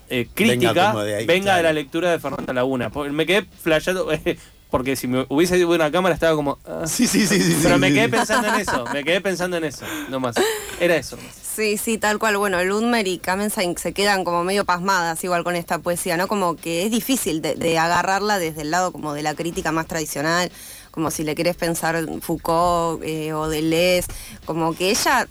eh, 0.08 0.28
crítica 0.34 0.72
Venga 0.92 1.04
de 1.04 1.14
ahí, 1.16 1.26
de 1.26 1.40
claro. 1.40 1.62
la 1.62 1.72
lectura 1.72 2.10
de 2.10 2.18
Fernanda 2.18 2.52
Laguna. 2.52 2.90
Me 3.12 3.26
quedé 3.26 3.44
flasheando, 3.44 4.10
eh, 4.12 4.36
porque 4.70 4.96
si 4.96 5.06
me 5.06 5.26
hubiese 5.28 5.58
ido 5.58 5.70
una 5.70 5.90
cámara 5.90 6.14
estaba 6.14 6.34
como... 6.34 6.58
ah. 6.64 6.84
Sí, 6.86 7.06
sí, 7.06 7.26
sí, 7.26 7.40
sí. 7.40 7.58
Pero 7.62 7.74
sí, 7.76 7.80
me 7.80 7.88
sí. 7.88 7.94
quedé 7.94 8.08
pensando 8.08 8.48
en 8.48 8.54
eso, 8.54 8.84
me 8.92 9.04
quedé 9.04 9.20
pensando 9.20 9.56
en 9.56 9.64
eso, 9.64 9.84
no 10.08 10.20
más. 10.20 10.36
Era 10.78 10.96
eso. 10.96 11.16
Sí, 11.42 11.76
sí, 11.76 11.98
tal 11.98 12.18
cual. 12.18 12.36
Bueno, 12.36 12.62
Ludmer 12.62 13.06
y 13.06 13.18
Kamensain 13.18 13.76
se 13.76 13.92
quedan 13.92 14.24
como 14.24 14.44
medio 14.44 14.64
pasmadas 14.64 15.22
igual 15.24 15.44
con 15.44 15.56
esta 15.56 15.78
poesía, 15.78 16.16
¿no? 16.16 16.28
Como 16.28 16.56
que 16.56 16.84
es 16.86 16.90
difícil 16.90 17.42
de, 17.42 17.54
de 17.54 17.78
agarrarla 17.78 18.38
desde 18.38 18.62
el 18.62 18.70
lado 18.70 18.92
como 18.92 19.12
de 19.12 19.22
la 19.22 19.34
crítica 19.34 19.72
más 19.72 19.86
tradicional, 19.86 20.50
como 20.90 21.10
si 21.10 21.22
le 21.24 21.34
querés 21.34 21.56
pensar 21.56 22.04
Foucault 22.20 23.02
eh, 23.04 23.32
o 23.32 23.48
Deleuze, 23.48 24.08
como 24.44 24.74
que 24.74 24.90
ella 24.90 25.28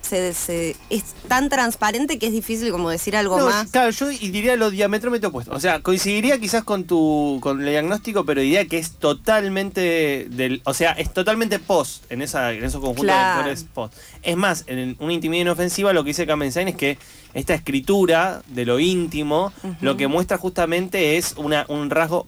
se, 0.00 0.32
se- 0.32 0.76
es 0.90 1.02
tan 1.28 1.48
transparente 1.48 2.18
que 2.18 2.26
es 2.26 2.32
difícil 2.32 2.70
como 2.70 2.90
decir 2.90 3.16
algo 3.16 3.38
No, 3.38 3.46
más. 3.46 3.70
Claro, 3.70 3.90
yo 3.90 4.08
diría 4.08 4.56
lo 4.56 4.70
diametralmente 4.70 5.26
opuesto. 5.26 5.52
O 5.54 5.60
sea, 5.60 5.80
coincidiría 5.82 6.38
quizás 6.38 6.62
con 6.64 6.84
tu 6.84 7.38
con 7.42 7.60
el 7.60 7.68
diagnóstico, 7.70 8.24
pero 8.24 8.40
diría 8.40 8.66
que 8.66 8.78
es 8.78 8.92
totalmente 8.92 10.26
del, 10.30 10.62
o 10.64 10.74
sea, 10.74 10.92
es 10.92 11.12
totalmente 11.12 11.58
post 11.58 12.04
en 12.10 12.22
esa 12.22 12.52
en 12.52 12.64
esos 12.64 12.80
conjuntos 12.80 13.04
Claro. 13.04 13.42
de 13.44 13.50
lectores 13.50 13.70
post. 13.74 13.94
Es 14.22 14.36
más, 14.36 14.64
en 14.66 14.96
una 15.00 15.12
intimidad 15.12 15.42
inofensiva 15.42 15.92
lo 15.92 16.04
que 16.04 16.08
dice 16.10 16.26
Kamensain 16.26 16.68
es 16.68 16.76
que 16.76 16.98
esta 17.34 17.54
escritura 17.54 18.42
de 18.48 18.66
lo 18.66 18.78
íntimo 18.78 19.52
lo 19.80 19.96
que 19.96 20.06
muestra 20.06 20.36
justamente 20.38 21.16
es 21.16 21.34
una, 21.36 21.64
un 21.68 21.88
rasgo 21.90 22.26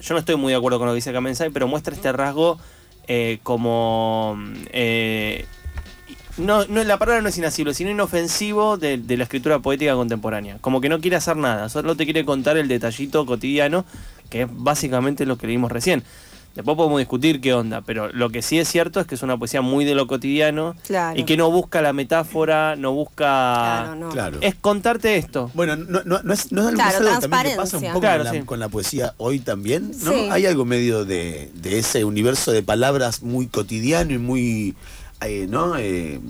yo 0.00 0.14
no 0.14 0.20
estoy 0.20 0.36
muy 0.36 0.52
de 0.52 0.58
acuerdo 0.58 0.78
con 0.78 0.86
lo 0.86 0.92
que 0.92 0.96
dice 0.96 1.12
Kamensain, 1.12 1.52
pero 1.52 1.68
muestra 1.68 1.94
este 1.94 2.12
rasgo 2.12 2.58
eh, 3.08 3.38
como 3.42 4.36
eh, 4.72 5.46
no, 6.38 6.66
no, 6.66 6.84
la 6.84 6.98
palabra 6.98 7.22
no 7.22 7.28
es 7.28 7.38
inasible, 7.38 7.72
sino 7.72 7.90
inofensivo 7.90 8.76
de, 8.76 8.98
de 8.98 9.16
la 9.16 9.24
escritura 9.24 9.60
poética 9.60 9.94
contemporánea. 9.94 10.58
Como 10.60 10.80
que 10.80 10.88
no 10.88 11.00
quiere 11.00 11.16
hacer 11.16 11.36
nada, 11.36 11.68
solo 11.68 11.96
te 11.96 12.04
quiere 12.04 12.24
contar 12.24 12.56
el 12.56 12.68
detallito 12.68 13.24
cotidiano, 13.24 13.84
que 14.28 14.42
es 14.42 14.48
básicamente 14.50 15.24
lo 15.24 15.38
que 15.38 15.46
leímos 15.46 15.72
recién. 15.72 16.02
Después 16.56 16.76
podemos 16.76 16.98
discutir 16.98 17.40
qué 17.40 17.52
onda, 17.54 17.82
pero 17.82 18.10
lo 18.12 18.30
que 18.30 18.42
sí 18.42 18.58
es 18.58 18.66
cierto 18.68 18.98
es 18.98 19.06
que 19.06 19.14
es 19.14 19.22
una 19.22 19.36
poesía 19.38 19.60
muy 19.60 19.84
de 19.84 19.94
lo 19.94 20.06
cotidiano 20.06 20.74
Claro. 20.86 21.18
y 21.20 21.24
que 21.24 21.36
no 21.36 21.50
busca 21.50 21.80
la 21.82 21.92
metáfora, 21.92 22.74
no 22.76 22.92
busca... 22.92 23.14
Claro, 23.14 23.94
no. 23.94 24.08
Claro. 24.08 24.38
Es 24.40 24.54
contarte 24.54 25.16
esto. 25.16 25.50
Bueno, 25.54 25.76
no, 25.76 26.00
no, 26.04 26.20
no 26.22 26.32
es, 26.32 26.50
no 26.52 26.62
es 26.62 26.66
algo, 26.68 26.76
Claro, 26.76 26.90
es 26.94 27.00
algo 27.14 27.20
también 27.20 27.42
que 27.52 27.56
pasa 27.56 27.76
un 27.76 27.82
poco 27.84 28.00
Claro, 28.00 28.24
con, 28.24 28.32
la, 28.34 28.40
sí. 28.40 28.46
con 28.46 28.60
la 28.60 28.68
poesía 28.68 29.14
hoy 29.18 29.38
también, 29.40 29.92
¿no? 30.02 30.12
Sí. 30.12 30.28
Hay 30.30 30.46
algo 30.46 30.64
medio 30.64 31.04
de, 31.04 31.50
de 31.54 31.78
ese 31.78 32.04
universo 32.04 32.52
de 32.52 32.62
palabras 32.62 33.22
muy 33.22 33.46
cotidiano 33.48 34.12
y 34.14 34.18
muy, 34.18 34.74
eh, 35.20 35.46
¿no? 35.48 35.76
Eh, 35.76 36.20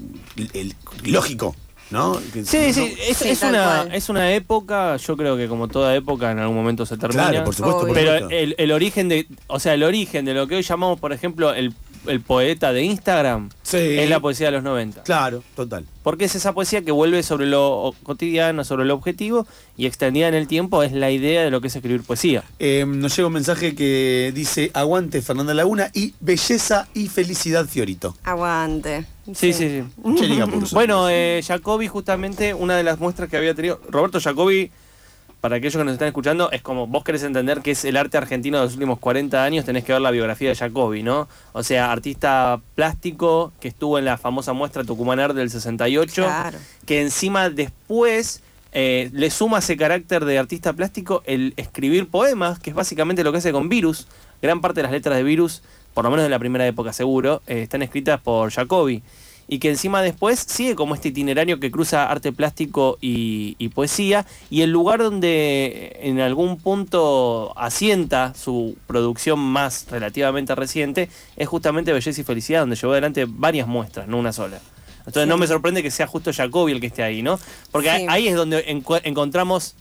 el- 0.54 0.74
lógico, 1.04 1.54
¿no? 1.90 2.14
Sí, 2.44 2.72
sí, 2.72 2.94
es, 3.00 3.16
Sí, 3.16 3.28
es 3.30 3.40
tal 3.40 3.50
una, 3.50 3.64
cual. 3.64 3.94
es 3.94 4.08
una 4.08 4.32
época, 4.32 4.96
yo 4.96 5.16
creo 5.16 5.36
que 5.36 5.46
como 5.48 5.68
toda 5.68 5.94
época 5.94 6.30
en 6.32 6.38
algún 6.38 6.56
momento 6.56 6.84
se 6.86 6.96
termina. 6.96 7.28
Claro, 7.30 7.44
por 7.44 7.54
supuesto, 7.54 7.80
por 7.82 7.94
Pero 7.94 8.12
supuesto. 8.14 8.30
el, 8.36 8.54
el 8.58 8.72
origen 8.72 9.08
de, 9.08 9.26
o 9.46 9.60
sea, 9.60 9.74
el 9.74 9.82
origen 9.82 10.24
de 10.24 10.34
lo 10.34 10.46
que 10.46 10.56
hoy 10.56 10.62
llamamos, 10.62 10.98
por 10.98 11.12
ejemplo, 11.12 11.52
el 11.54 11.72
el 12.08 12.20
poeta 12.20 12.72
de 12.72 12.82
Instagram, 12.82 13.50
Sí. 13.62 13.76
es 13.78 14.08
la 14.08 14.20
poesía 14.20 14.46
de 14.46 14.52
los 14.52 14.62
90. 14.62 15.02
Claro, 15.02 15.42
total. 15.54 15.84
Porque 16.02 16.24
es 16.26 16.34
esa 16.34 16.52
poesía 16.52 16.82
que 16.82 16.92
vuelve 16.92 17.22
sobre 17.22 17.46
lo 17.46 17.94
cotidiano, 18.02 18.64
sobre 18.64 18.84
lo 18.84 18.94
objetivo, 18.94 19.46
y 19.76 19.86
extendida 19.86 20.28
en 20.28 20.34
el 20.34 20.46
tiempo 20.46 20.82
es 20.82 20.92
la 20.92 21.10
idea 21.10 21.42
de 21.42 21.50
lo 21.50 21.60
que 21.60 21.66
es 21.68 21.76
escribir 21.76 22.02
poesía. 22.02 22.44
Eh, 22.58 22.84
nos 22.86 23.16
llega 23.16 23.26
un 23.26 23.34
mensaje 23.34 23.74
que 23.74 24.32
dice 24.34 24.70
aguante 24.74 25.20
Fernanda 25.22 25.52
Laguna 25.54 25.90
y 25.92 26.14
belleza 26.20 26.86
y 26.94 27.08
felicidad 27.08 27.66
Fiorito. 27.66 28.16
Aguante. 28.24 29.06
Sí, 29.34 29.52
sí, 29.52 29.68
sí. 29.68 29.82
Bueno, 30.72 31.08
eh, 31.10 31.42
Jacobi, 31.46 31.88
justamente, 31.88 32.54
una 32.54 32.76
de 32.76 32.84
las 32.84 32.98
muestras 33.00 33.28
que 33.28 33.36
había 33.36 33.54
tenido. 33.54 33.80
Roberto 33.90 34.20
Jacobi, 34.20 34.70
para 35.46 35.58
aquellos 35.58 35.76
que 35.76 35.84
nos 35.84 35.92
están 35.92 36.08
escuchando, 36.08 36.50
es 36.50 36.60
como 36.60 36.88
vos 36.88 37.04
querés 37.04 37.22
entender 37.22 37.60
que 37.60 37.70
es 37.70 37.84
el 37.84 37.96
arte 37.96 38.18
argentino 38.18 38.58
de 38.58 38.64
los 38.64 38.72
últimos 38.74 38.98
40 38.98 39.44
años, 39.44 39.64
tenés 39.64 39.84
que 39.84 39.92
ver 39.92 40.02
la 40.02 40.10
biografía 40.10 40.48
de 40.48 40.56
Jacobi, 40.56 41.04
¿no? 41.04 41.28
O 41.52 41.62
sea, 41.62 41.92
artista 41.92 42.60
plástico 42.74 43.52
que 43.60 43.68
estuvo 43.68 43.96
en 43.96 44.06
la 44.06 44.18
famosa 44.18 44.52
muestra 44.54 44.82
Tucumán 44.82 45.20
Art 45.20 45.36
del 45.36 45.48
68, 45.48 46.24
Claro. 46.24 46.58
que 46.84 47.00
encima 47.00 47.48
después. 47.48 48.42
eh, 48.72 49.08
le 49.12 49.30
suma 49.30 49.60
ese 49.60 49.76
carácter 49.76 50.24
de 50.24 50.36
artista 50.38 50.72
plástico 50.72 51.22
el 51.24 51.54
escribir 51.56 52.08
poemas, 52.08 52.58
que 52.58 52.70
es 52.70 52.76
básicamente 52.76 53.22
lo 53.24 53.30
que 53.32 53.38
hace 53.38 53.52
con 53.52 53.68
Virus. 53.70 54.06
Gran 54.42 54.60
parte 54.60 54.80
de 54.80 54.82
las 54.82 54.92
letras 54.92 55.16
de 55.16 55.22
Virus, 55.22 55.62
por 55.94 56.04
lo 56.04 56.10
menos 56.10 56.24
en 56.26 56.30
la 56.32 56.38
primera 56.40 56.66
época 56.66 56.92
seguro, 56.92 57.40
eh, 57.46 57.62
están 57.62 57.80
escritas 57.82 58.20
por 58.20 58.50
Jacobi 58.50 59.02
y 59.48 59.58
que 59.58 59.70
encima 59.70 60.02
después 60.02 60.40
sigue 60.40 60.74
como 60.74 60.94
este 60.94 61.08
itinerario 61.08 61.60
que 61.60 61.70
cruza 61.70 62.10
arte 62.10 62.32
plástico 62.32 62.98
y, 63.00 63.54
y 63.58 63.68
poesía, 63.68 64.26
y 64.50 64.62
el 64.62 64.70
lugar 64.70 65.00
donde 65.02 65.96
en 66.02 66.20
algún 66.20 66.58
punto 66.58 67.52
asienta 67.56 68.34
su 68.34 68.76
producción 68.86 69.38
más 69.38 69.86
relativamente 69.90 70.54
reciente 70.54 71.08
es 71.36 71.48
justamente 71.48 71.92
Belleza 71.92 72.20
y 72.20 72.24
Felicidad, 72.24 72.60
donde 72.60 72.76
llevó 72.76 72.92
adelante 72.92 73.26
varias 73.28 73.66
muestras, 73.68 74.08
no 74.08 74.18
una 74.18 74.32
sola. 74.32 74.60
Entonces 75.00 75.22
Sí. 75.24 75.28
no 75.28 75.36
me 75.38 75.46
sorprende 75.46 75.84
que 75.84 75.90
sea 75.92 76.08
justo 76.08 76.32
Jacobi 76.32 76.72
el 76.72 76.80
que 76.80 76.88
esté 76.88 77.04
ahí, 77.04 77.22
¿no? 77.22 77.38
Porque 77.70 77.90
Sí. 77.96 78.06
ahí 78.08 78.26
es 78.26 78.34
donde 78.34 78.66
encu- 78.66 79.00
encontramos 79.04 79.76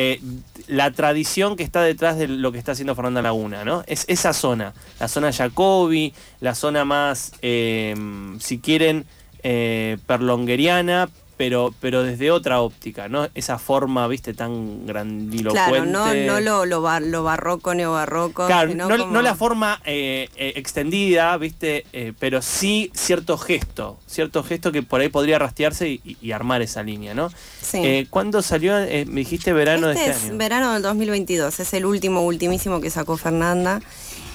eh, 0.00 0.20
la 0.68 0.92
tradición 0.92 1.56
que 1.56 1.64
está 1.64 1.82
detrás 1.82 2.16
de 2.18 2.28
lo 2.28 2.52
que 2.52 2.58
está 2.58 2.70
haciendo 2.70 2.94
Fernanda 2.94 3.20
Laguna, 3.20 3.64
¿no? 3.64 3.82
Es 3.88 4.04
esa 4.06 4.32
zona, 4.32 4.72
la 5.00 5.08
zona 5.08 5.32
Jacobi, 5.32 6.14
la 6.38 6.54
zona 6.54 6.84
más, 6.84 7.32
eh, 7.42 7.96
si 8.38 8.60
quieren, 8.60 9.06
eh, 9.42 9.98
perlongueriana, 10.06 11.08
pero, 11.38 11.72
pero 11.80 12.02
desde 12.02 12.30
otra 12.30 12.60
óptica, 12.60 13.08
¿no? 13.08 13.28
Esa 13.34 13.58
forma, 13.58 14.06
viste, 14.08 14.34
tan 14.34 14.86
grandilocuente. 14.86 15.70
Claro, 15.70 15.86
no, 15.86 16.12
no 16.14 16.40
lo, 16.40 16.66
lo, 16.66 16.82
bar- 16.82 17.02
lo 17.02 17.22
barroco, 17.22 17.72
neobarroco. 17.74 18.46
Claro, 18.46 18.70
sino 18.72 18.88
no, 18.88 18.98
como- 18.98 19.12
no 19.12 19.22
la 19.22 19.34
forma 19.34 19.80
eh, 19.86 20.28
eh, 20.36 20.52
extendida, 20.56 21.34
¿viste? 21.38 21.86
Eh, 21.92 22.12
pero 22.18 22.42
sí 22.42 22.90
cierto 22.94 23.38
gesto, 23.38 23.98
cierto 24.06 24.42
gesto 24.42 24.72
que 24.72 24.82
por 24.82 25.00
ahí 25.00 25.08
podría 25.08 25.38
rastrearse 25.38 25.88
y, 25.88 26.16
y 26.20 26.32
armar 26.32 26.60
esa 26.60 26.82
línea, 26.82 27.14
¿no? 27.14 27.30
Sí. 27.62 27.78
Eh, 27.82 28.06
¿Cuándo 28.10 28.42
salió? 28.42 28.76
Eh, 28.78 29.04
me 29.06 29.20
dijiste 29.20 29.52
verano 29.52 29.90
este 29.90 30.02
de 30.04 30.10
es 30.10 30.16
este 30.16 30.28
año. 30.30 30.38
verano 30.38 30.72
del 30.74 30.82
2022, 30.82 31.60
es 31.60 31.72
el 31.72 31.86
último, 31.86 32.22
ultimísimo 32.26 32.80
que 32.80 32.90
sacó 32.90 33.16
Fernanda. 33.16 33.80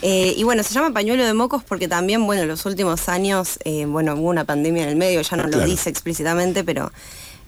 Eh, 0.06 0.34
y 0.36 0.44
bueno, 0.44 0.64
se 0.64 0.74
llama 0.74 0.92
Pañuelo 0.92 1.26
de 1.26 1.34
Mocos 1.34 1.64
porque 1.64 1.88
también, 1.88 2.26
bueno, 2.26 2.42
en 2.42 2.50
los 2.50 2.66
últimos 2.66 3.08
años, 3.08 3.58
eh, 3.64 3.86
bueno, 3.86 4.16
hubo 4.16 4.28
una 4.28 4.44
pandemia 4.44 4.84
en 4.84 4.90
el 4.90 4.96
medio, 4.98 5.22
ya 5.22 5.38
no 5.38 5.48
lo 5.48 5.64
dice 5.64 5.90
explícitamente, 5.90 6.66
pero 6.66 6.92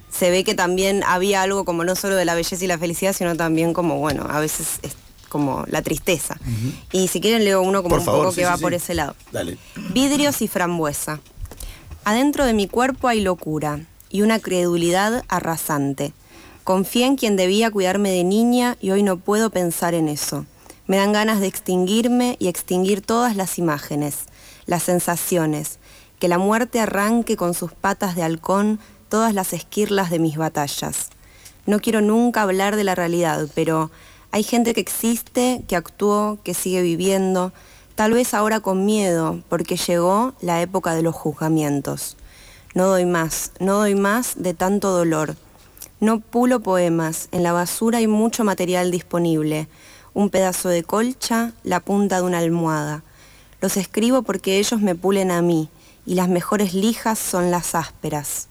se 0.10 0.30
ve 0.30 0.46
que 0.46 0.56
también 0.56 1.04
había 1.06 1.42
algo 1.42 1.66
como 1.66 1.84
no 1.84 1.98
solo 1.98 2.16
de 2.16 2.24
la 2.24 2.34
belleza 2.34 2.64
y 2.64 2.68
la 2.68 2.78
felicidad, 2.78 3.12
sino 3.12 3.36
también 3.36 3.74
como, 3.74 4.00
bueno, 4.00 4.26
a 4.30 4.40
veces 4.40 4.80
es 4.84 4.96
como 5.28 5.66
la 5.68 5.82
tristeza. 5.82 6.38
Y 6.94 7.10
si 7.10 7.20
quieren 7.20 7.44
leo 7.44 7.62
uno 7.62 7.84
como 7.84 7.96
Por 7.96 8.00
un 8.00 8.06
favor, 8.06 8.22
poco 8.22 8.32
sí, 8.32 8.38
que 8.38 8.46
sí, 8.46 8.50
va 8.50 8.56
sí. 8.56 8.64
por 8.64 8.74
ese 8.74 8.94
lado. 8.94 9.18
Dale. 9.34 9.58
Vidrios 9.94 10.42
y 10.42 10.48
frambuesa. 10.48 11.20
Adentro 12.06 12.46
de 12.46 12.54
mi 12.54 12.70
cuerpo 12.70 13.10
hay 13.10 13.20
locura 13.20 13.82
y 14.10 14.22
una 14.22 14.40
credulidad 14.40 15.26
arrasante. 15.28 16.14
Confié 16.64 17.06
en 17.06 17.18
quien 17.18 17.36
debía 17.36 17.70
cuidarme 17.70 18.12
de 18.12 18.24
niña 18.24 18.78
y 18.80 18.92
hoy 18.92 19.04
no 19.04 19.18
puedo 19.18 19.50
pensar 19.50 19.94
en 19.94 20.08
eso. 20.08 20.46
Me 20.88 20.98
dan 20.98 21.14
ganas 21.14 21.40
de 21.40 21.48
extinguirme 21.48 22.36
y 22.40 22.48
extinguir 22.48 23.02
todas 23.02 23.36
las 23.36 23.58
imágenes, 23.58 24.26
las 24.66 24.84
sensaciones, 24.84 25.80
que 26.20 26.28
la 26.28 26.38
muerte 26.38 26.80
arranque 26.80 27.36
con 27.36 27.54
sus 27.54 27.74
patas 27.74 28.16
de 28.16 28.24
halcón 28.24 28.80
todas 29.10 29.34
las 29.34 29.54
esquirlas 29.54 30.10
de 30.10 30.20
mis 30.20 30.38
batallas. 30.38 31.10
No 31.66 31.80
quiero 31.80 32.02
nunca 32.02 32.44
hablar 32.44 32.76
de 32.76 32.84
la 32.84 32.94
realidad, 32.94 33.48
pero 33.56 33.90
hay 34.32 34.44
gente 34.44 34.74
que 34.74 34.82
existe, 34.82 35.64
que 35.68 35.76
actuó, 35.76 36.38
que 36.44 36.54
sigue 36.54 36.82
viviendo, 36.82 37.52
tal 37.96 38.14
vez 38.14 38.34
ahora 38.34 38.60
con 38.60 38.86
miedo, 38.86 39.42
porque 39.50 39.78
llegó 39.78 40.34
la 40.42 40.62
época 40.62 40.94
de 40.94 41.02
los 41.02 41.16
juzgamientos. 41.16 42.18
No 42.76 42.88
doy 42.88 43.06
más, 43.06 43.54
no 43.60 43.78
doy 43.78 43.96
más 43.96 44.34
de 44.36 44.54
tanto 44.54 44.92
dolor. 44.92 45.36
No 46.02 46.20
pulo 46.20 46.60
poemas, 46.60 47.30
en 47.32 47.42
la 47.42 47.54
basura 47.54 48.00
hay 48.00 48.08
mucho 48.08 48.44
material 48.44 48.92
disponible. 48.92 49.68
Un 50.16 50.30
pedazo 50.30 50.70
de 50.70 50.82
colcha, 50.82 51.52
la 51.64 51.82
punta 51.82 52.16
de 52.16 52.22
una 52.22 52.40
almohada. 52.40 53.04
Los 53.60 53.76
escribo 53.76 54.22
porque 54.22 54.60
ellos 54.60 54.80
me 54.80 54.96
pulen 54.96 55.30
a 55.30 55.42
mí, 55.42 55.70
y 56.06 56.16
las 56.16 56.30
mejores 56.30 56.74
lijas 56.74 57.20
son 57.20 57.52
las 57.52 57.76
ásperas. 57.76 58.48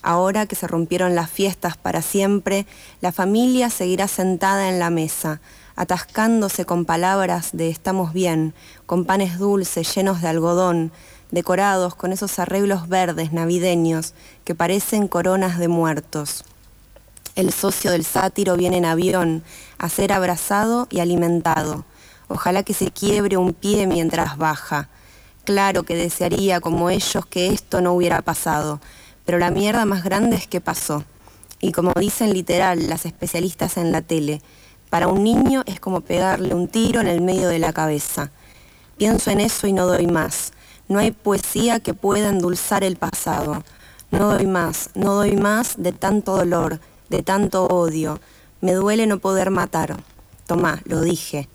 Ahora 0.00 0.46
que 0.46 0.56
se 0.56 0.66
rompieron 0.66 1.14
las 1.14 1.28
fiestas 1.28 1.76
para 1.76 2.00
siempre, 2.00 2.66
la 3.02 3.12
familia 3.12 3.68
seguirá 3.68 4.08
sentada 4.08 4.70
en 4.70 4.78
la 4.78 4.88
mesa, 4.88 5.42
atascándose 5.76 6.64
con 6.64 6.86
palabras 6.86 7.50
de 7.52 7.68
estamos 7.68 8.14
bien, 8.14 8.54
con 8.86 9.04
panes 9.04 9.38
dulces 9.38 9.94
llenos 9.94 10.22
de 10.22 10.28
algodón, 10.28 10.90
decorados 11.30 11.94
con 11.94 12.12
esos 12.12 12.38
arreglos 12.38 12.88
verdes 12.88 13.30
navideños 13.30 14.14
que 14.44 14.54
parecen 14.54 15.06
coronas 15.06 15.58
de 15.58 15.68
muertos. 15.68 16.44
El 17.36 17.52
socio 17.52 17.90
del 17.90 18.04
sátiro 18.04 18.56
viene 18.56 18.76
en 18.76 18.84
avión 18.84 19.42
a 19.84 19.88
ser 19.88 20.12
abrazado 20.12 20.86
y 20.90 21.00
alimentado. 21.00 21.84
Ojalá 22.28 22.62
que 22.62 22.74
se 22.74 22.90
quiebre 22.90 23.36
un 23.36 23.52
pie 23.52 23.86
mientras 23.86 24.38
baja. 24.38 24.88
Claro 25.44 25.82
que 25.82 25.94
desearía 25.94 26.60
como 26.60 26.90
ellos 26.90 27.26
que 27.26 27.48
esto 27.48 27.80
no 27.80 27.92
hubiera 27.92 28.22
pasado, 28.22 28.80
pero 29.24 29.38
la 29.38 29.50
mierda 29.50 29.84
más 29.84 30.02
grande 30.02 30.36
es 30.36 30.46
que 30.46 30.60
pasó. 30.60 31.04
Y 31.60 31.72
como 31.72 31.92
dicen 31.92 32.32
literal 32.32 32.88
las 32.88 33.06
especialistas 33.06 33.76
en 33.76 33.92
la 33.92 34.02
tele, 34.02 34.42
para 34.90 35.08
un 35.08 35.24
niño 35.24 35.62
es 35.66 35.80
como 35.80 36.00
pegarle 36.00 36.54
un 36.54 36.68
tiro 36.68 37.00
en 37.00 37.08
el 37.08 37.20
medio 37.20 37.48
de 37.48 37.58
la 37.58 37.72
cabeza. 37.72 38.30
Pienso 38.96 39.30
en 39.30 39.40
eso 39.40 39.66
y 39.66 39.72
no 39.72 39.86
doy 39.86 40.06
más. 40.06 40.52
No 40.88 40.98
hay 40.98 41.10
poesía 41.10 41.80
que 41.80 41.94
pueda 41.94 42.28
endulzar 42.28 42.84
el 42.84 42.96
pasado. 42.96 43.64
No 44.10 44.30
doy 44.32 44.46
más, 44.46 44.90
no 44.94 45.14
doy 45.14 45.36
más 45.36 45.74
de 45.76 45.92
tanto 45.92 46.36
dolor, 46.36 46.80
de 47.08 47.22
tanto 47.22 47.66
odio. 47.66 48.20
Me 48.64 48.72
duele 48.72 49.06
no 49.06 49.18
poder 49.18 49.50
matar. 49.50 49.94
Tomá, 50.46 50.80
lo 50.86 51.02
dije. 51.02 51.50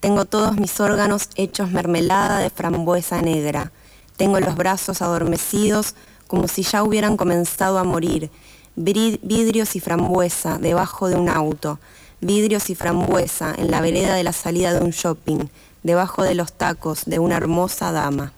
Tengo 0.00 0.24
todos 0.24 0.56
mis 0.56 0.80
órganos 0.80 1.28
hechos 1.36 1.70
mermelada 1.70 2.40
de 2.40 2.50
frambuesa 2.50 3.22
negra. 3.22 3.70
Tengo 4.16 4.40
los 4.40 4.56
brazos 4.56 5.02
adormecidos 5.02 5.94
como 6.26 6.48
si 6.48 6.64
ya 6.64 6.82
hubieran 6.82 7.16
comenzado 7.16 7.78
a 7.78 7.84
morir. 7.84 8.28
Vidrios 8.74 9.76
y 9.76 9.80
frambuesa 9.80 10.58
debajo 10.58 11.08
de 11.08 11.14
un 11.14 11.28
auto. 11.28 11.78
Vidrios 12.20 12.70
y 12.70 12.74
frambuesa 12.74 13.54
en 13.56 13.70
la 13.70 13.80
vereda 13.80 14.16
de 14.16 14.24
la 14.24 14.32
salida 14.32 14.72
de 14.74 14.80
un 14.84 14.90
shopping. 14.90 15.44
Debajo 15.84 16.24
de 16.24 16.34
los 16.34 16.52
tacos 16.52 17.04
de 17.04 17.20
una 17.20 17.36
hermosa 17.36 17.92
dama. 17.92 18.32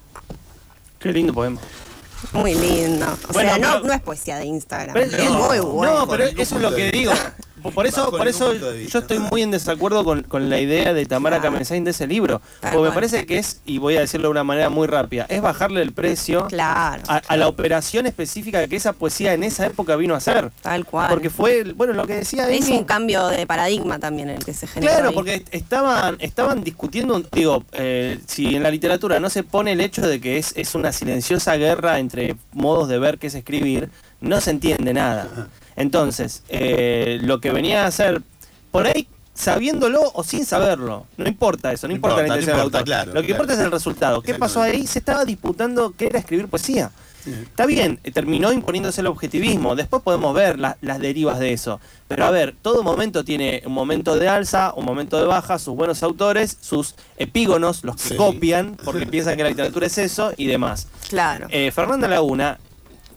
Qué 0.98 1.10
lindo 1.10 1.32
poema. 1.32 1.58
Muy 2.34 2.54
lindo. 2.54 3.06
O 3.30 3.32
Bueno, 3.32 3.48
sea, 3.50 3.58
no, 3.58 3.72
pero- 3.76 3.86
no 3.86 3.92
es 3.94 4.02
poesía 4.02 4.36
de 4.36 4.44
Instagram. 4.44 4.92
Pero- 4.92 5.16
es 5.16 5.30
muy 5.30 5.58
bueno. 5.60 6.00
No, 6.00 6.06
pero 6.08 6.24
eso 6.24 6.56
es 6.56 6.62
lo 6.62 6.74
que 6.74 6.90
digo. 6.90 7.12
Por 7.72 7.86
eso, 7.86 8.10
por 8.10 8.28
eso 8.28 8.52
yo 8.54 8.98
estoy 8.98 9.18
muy 9.18 9.42
en 9.42 9.50
desacuerdo 9.50 10.04
con, 10.04 10.22
con 10.22 10.50
la 10.50 10.60
idea 10.60 10.92
de 10.92 11.06
Tamara 11.06 11.36
Claro. 11.38 11.52
Kamensain 11.54 11.82
de 11.84 11.90
ese 11.92 12.06
libro. 12.06 12.40
Porque 12.60 12.78
me 12.78 12.90
parece 12.92 13.24
que 13.26 13.38
es, 13.38 13.60
y 13.64 13.78
voy 13.78 13.96
a 13.96 14.00
decirlo 14.00 14.28
de 14.28 14.32
una 14.32 14.44
manera 14.44 14.68
muy 14.70 14.86
rápida, 14.86 15.26
es 15.28 15.40
bajarle 15.40 15.82
el 15.82 15.92
precio 15.92 16.46
Claro. 16.48 17.02
a, 17.08 17.16
a 17.26 17.36
la 17.36 17.48
operación 17.48 18.06
específica 18.06 18.66
que 18.68 18.76
esa 18.76 18.92
poesía 18.92 19.34
en 19.34 19.42
esa 19.44 19.66
época 19.66 19.96
vino 19.96 20.14
a 20.14 20.18
hacer. 20.18 20.50
Tal 20.62 20.84
cual. 20.84 21.08
Porque 21.08 21.30
fue, 21.30 21.64
bueno, 21.72 21.92
lo 21.94 22.06
que 22.06 22.14
decía 22.16 22.48
es 22.50 22.68
un 22.68 22.84
cambio 22.84 23.28
de 23.28 23.46
paradigma 23.46 23.98
también 23.98 24.28
el 24.30 24.44
que 24.44 24.52
se 24.52 24.66
generó. 24.66 24.92
Claro, 24.92 25.08
ahí. 25.08 25.14
porque 25.14 25.44
estaban, 25.50 26.16
estaban 26.20 26.62
discutiendo, 26.62 27.20
digo, 27.32 27.64
eh, 27.72 28.18
si 28.26 28.54
en 28.56 28.62
la 28.62 28.70
literatura 28.70 29.20
no 29.20 29.30
se 29.30 29.42
pone 29.42 29.72
el 29.72 29.80
hecho 29.80 30.06
de 30.06 30.20
que 30.20 30.38
es, 30.38 30.52
es 30.56 30.74
una 30.74 30.92
silenciosa 30.92 31.56
guerra 31.56 31.98
entre 31.98 32.36
modos 32.52 32.88
de 32.88 32.98
ver 32.98 33.18
que 33.18 33.28
es 33.28 33.34
escribir, 33.34 33.90
no 34.20 34.40
se 34.40 34.50
entiende 34.50 34.92
nada. 34.94 35.48
Entonces, 35.76 36.42
eh, 36.48 37.18
lo 37.22 37.40
que 37.40 37.50
venía 37.50 37.84
a 37.84 37.86
hacer, 37.88 38.22
por 38.70 38.86
ahí 38.86 39.08
sabiéndolo 39.34 40.00
o 40.14 40.22
sin 40.22 40.44
saberlo, 40.46 41.06
no 41.16 41.26
importa 41.28 41.72
eso, 41.72 41.88
no, 41.88 41.92
No 41.92 41.96
importa, 41.96 42.20
importa, 42.20 42.22
la 42.22 42.28
no 42.28 42.40
intención 42.40 42.56
del 42.56 42.64
autor. 42.64 42.84
claro, 42.84 43.06
lo 43.12 43.20
que 43.20 43.26
claro. 43.26 43.42
importa 43.42 43.52
es 43.54 43.58
el 43.66 43.72
resultado. 43.72 44.22
¿Qué 44.22 44.34
pasó 44.34 44.62
ahí? 44.62 44.86
Se 44.86 45.00
estaba 45.00 45.24
disputando 45.24 45.92
qué 45.96 46.06
era 46.06 46.18
escribir 46.20 46.46
poesía. 46.48 46.90
Está 47.26 47.64
bien, 47.64 47.98
eh, 48.04 48.10
terminó 48.10 48.52
imponiéndose 48.52 49.00
el 49.00 49.06
objetivismo. 49.06 49.74
Después 49.74 50.02
podemos 50.02 50.34
ver 50.34 50.58
la- 50.58 50.76
las 50.82 50.98
derivas 51.00 51.38
de 51.38 51.54
eso. 51.54 51.80
Pero 52.06 52.26
a 52.26 52.30
ver, 52.30 52.54
todo 52.60 52.82
momento 52.82 53.24
tiene 53.24 53.62
un 53.64 53.72
momento 53.72 54.14
de 54.16 54.28
alza, 54.28 54.74
un 54.76 54.84
momento 54.84 55.18
de 55.18 55.24
baja, 55.24 55.58
sus 55.58 55.74
buenos 55.74 56.02
autores, 56.02 56.58
sus 56.60 56.94
epígonos, 57.16 57.82
los 57.82 57.96
que 57.96 58.10
Sí. 58.10 58.16
copian, 58.16 58.76
porque 58.84 59.06
piensan 59.06 59.38
que 59.38 59.42
la 59.42 59.48
literatura 59.48 59.86
es 59.86 59.96
eso 59.96 60.32
y 60.36 60.46
demás. 60.48 60.86
Claro. 61.08 61.46
Eh, 61.50 61.70
Fernanda 61.74 62.08
Laguna 62.08 62.58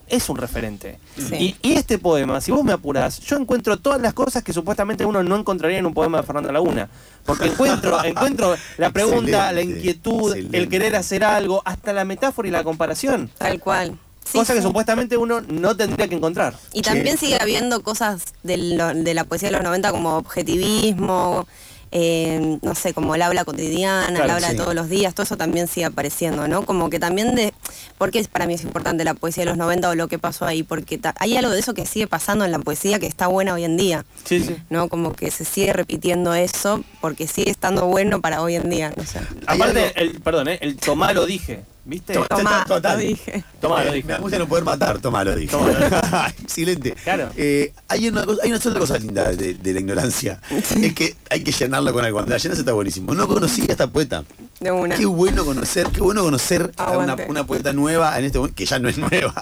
es 0.07 0.29
un 0.29 0.37
referente. 0.37 0.99
Sí. 1.17 1.57
Y, 1.61 1.69
y 1.69 1.73
este 1.73 1.97
poema, 1.97 2.41
si 2.41 2.51
vos 2.51 2.63
me 2.63 2.73
apurás, 2.73 3.19
yo 3.19 3.37
encuentro 3.37 3.77
todas 3.77 4.01
las 4.01 4.13
cosas 4.13 4.43
que 4.43 4.53
supuestamente 4.53 5.05
uno 5.05 5.23
no 5.23 5.35
encontraría 5.35 5.77
en 5.77 5.85
un 5.85 5.93
poema 5.93 6.19
de 6.19 6.23
Fernanda 6.23 6.51
Laguna. 6.51 6.89
Porque 7.25 7.45
encuentro, 7.45 8.03
encuentro 8.03 8.55
la 8.77 8.89
pregunta, 8.91 9.51
la 9.51 9.61
Excelente, 9.61 9.79
inquietud, 9.79 10.35
el 10.53 10.69
querer 10.69 10.95
hacer 10.95 11.23
algo, 11.23 11.61
hasta 11.65 11.93
la 11.93 12.05
metáfora 12.05 12.47
y 12.47 12.51
la 12.51 12.63
comparación. 12.63 13.29
Tal 13.37 13.59
cual. 13.59 13.97
Sí, 14.25 14.37
cosa 14.37 14.53
que 14.53 14.59
sí. 14.59 14.67
supuestamente 14.67 15.15
uno 15.15 15.41
no 15.41 15.75
tendría 15.77 16.07
que 16.07 16.15
encontrar. 16.15 16.55
Y 16.73 16.81
también 16.81 17.17
sigue 17.17 17.37
habiendo 17.39 17.81
cosas 17.81 18.23
de 18.43 18.57
la 18.57 19.23
poesía 19.23 19.49
de 19.49 19.53
los 19.53 19.63
90 19.63 19.91
como 19.91 20.17
objetivismo, 20.17 21.47
eh, 21.91 22.57
no 22.61 22.75
sé, 22.75 22.93
como 22.93 23.15
el 23.15 23.21
habla 23.21 23.45
cotidiana, 23.45 24.07
Claro, 24.07 24.23
el 24.25 24.31
habla 24.31 24.47
sí. 24.49 24.53
de 24.53 24.59
todos 24.61 24.75
los 24.75 24.89
días, 24.89 25.13
todo 25.15 25.23
eso 25.23 25.37
también 25.37 25.67
sigue 25.67 25.85
apareciendo, 25.85 26.47
¿no? 26.47 26.65
Como 26.65 26.89
que 26.89 26.99
también 26.99 27.35
de... 27.35 27.53
¿Por 27.97 28.11
qué 28.11 28.23
para 28.31 28.45
mí 28.45 28.53
es 28.53 28.63
importante 28.63 29.03
la 29.03 29.13
poesía 29.13 29.43
de 29.43 29.49
los 29.49 29.57
90 29.57 29.89
o 29.89 29.95
lo 29.95 30.07
que 30.07 30.19
pasó 30.19 30.45
ahí? 30.45 30.63
Porque 30.63 30.97
ta- 30.97 31.15
hay 31.19 31.35
algo 31.37 31.51
de 31.51 31.59
eso 31.59 31.73
que 31.73 31.85
sigue 31.85 32.07
pasando 32.07 32.45
en 32.45 32.51
la 32.51 32.59
poesía 32.59 32.99
que 32.99 33.07
está 33.07 33.27
buena 33.27 33.53
hoy 33.53 33.63
en 33.63 33.77
día. 33.77 34.05
Sí, 34.25 34.41
sí. 34.43 34.55
¿no? 34.69 34.89
Como 34.89 35.13
que 35.13 35.31
se 35.31 35.45
sigue 35.45 35.73
repitiendo 35.73 36.33
eso 36.33 36.83
porque 37.01 37.27
sigue 37.27 37.49
estando 37.51 37.85
bueno 37.87 38.21
para 38.21 38.41
hoy 38.41 38.55
en 38.55 38.69
día, 38.69 38.93
no 38.95 39.03
sé. 39.05 39.19
Aparte, 39.47 39.93
el, 39.95 40.19
perdón, 40.21 40.49
¿eh? 40.49 40.59
el 40.61 40.75
tomá 40.77 41.13
lo 41.13 41.25
dije, 41.25 41.63
¿viste? 41.87 42.13
To- 42.13 42.25
Tomá, 42.25 42.65
total. 42.67 42.97
lo 42.97 43.03
dije. 43.07 43.43
Tomá, 43.59 43.83
lo 43.83 43.91
Eh, 43.91 43.95
dije. 43.95 44.07
Me 44.07 44.17
gusta 44.19 44.37
no 44.39 44.47
poder 44.47 44.63
matar, 44.63 44.99
tomá, 44.99 45.23
lo 45.23 45.35
dije. 45.35 45.51
Lo 45.55 45.67
Excelente. 46.43 46.91
Claro. 47.03 47.29
Eh, 47.35 47.73
hay, 47.87 48.07
una 48.09 48.25
cosa, 48.25 48.41
hay 48.43 48.49
una 48.51 48.59
sola 48.61 48.79
cosa 48.79 48.97
linda 48.99 49.31
de, 49.31 49.53
de 49.55 49.73
la 49.73 49.79
ignorancia. 49.79 50.39
Es 50.51 50.93
que 50.93 51.15
hay 51.29 51.43
que 51.43 51.51
llenarla 51.51 51.91
con 51.91 52.03
algo. 52.05 52.17
Cuando 52.17 52.31
la 52.31 52.37
llenas 52.37 52.59
está 52.59 52.73
buenísimo. 52.73 53.13
No 53.13 53.27
conocí 53.27 53.61
a 53.61 53.71
esta 53.71 53.87
poeta. 53.87 54.23
De 54.59 54.71
una. 54.71 54.95
Qué 54.95 55.05
bueno 55.05 55.45
conocer, 55.45 55.87
qué 55.87 56.01
bueno 56.01 56.23
conocer 56.23 56.71
a 56.77 56.91
una, 56.91 57.03
Aguante. 57.13 57.25
una 57.29 57.45
poeta 57.45 57.73
nueva 57.73 58.17
en 58.17 58.25
este 58.25 58.39
momento, 58.39 58.55
que 58.55 58.65
ya 58.65 58.79
no 58.79 58.89
es 58.89 58.97
nueva. 58.97 59.33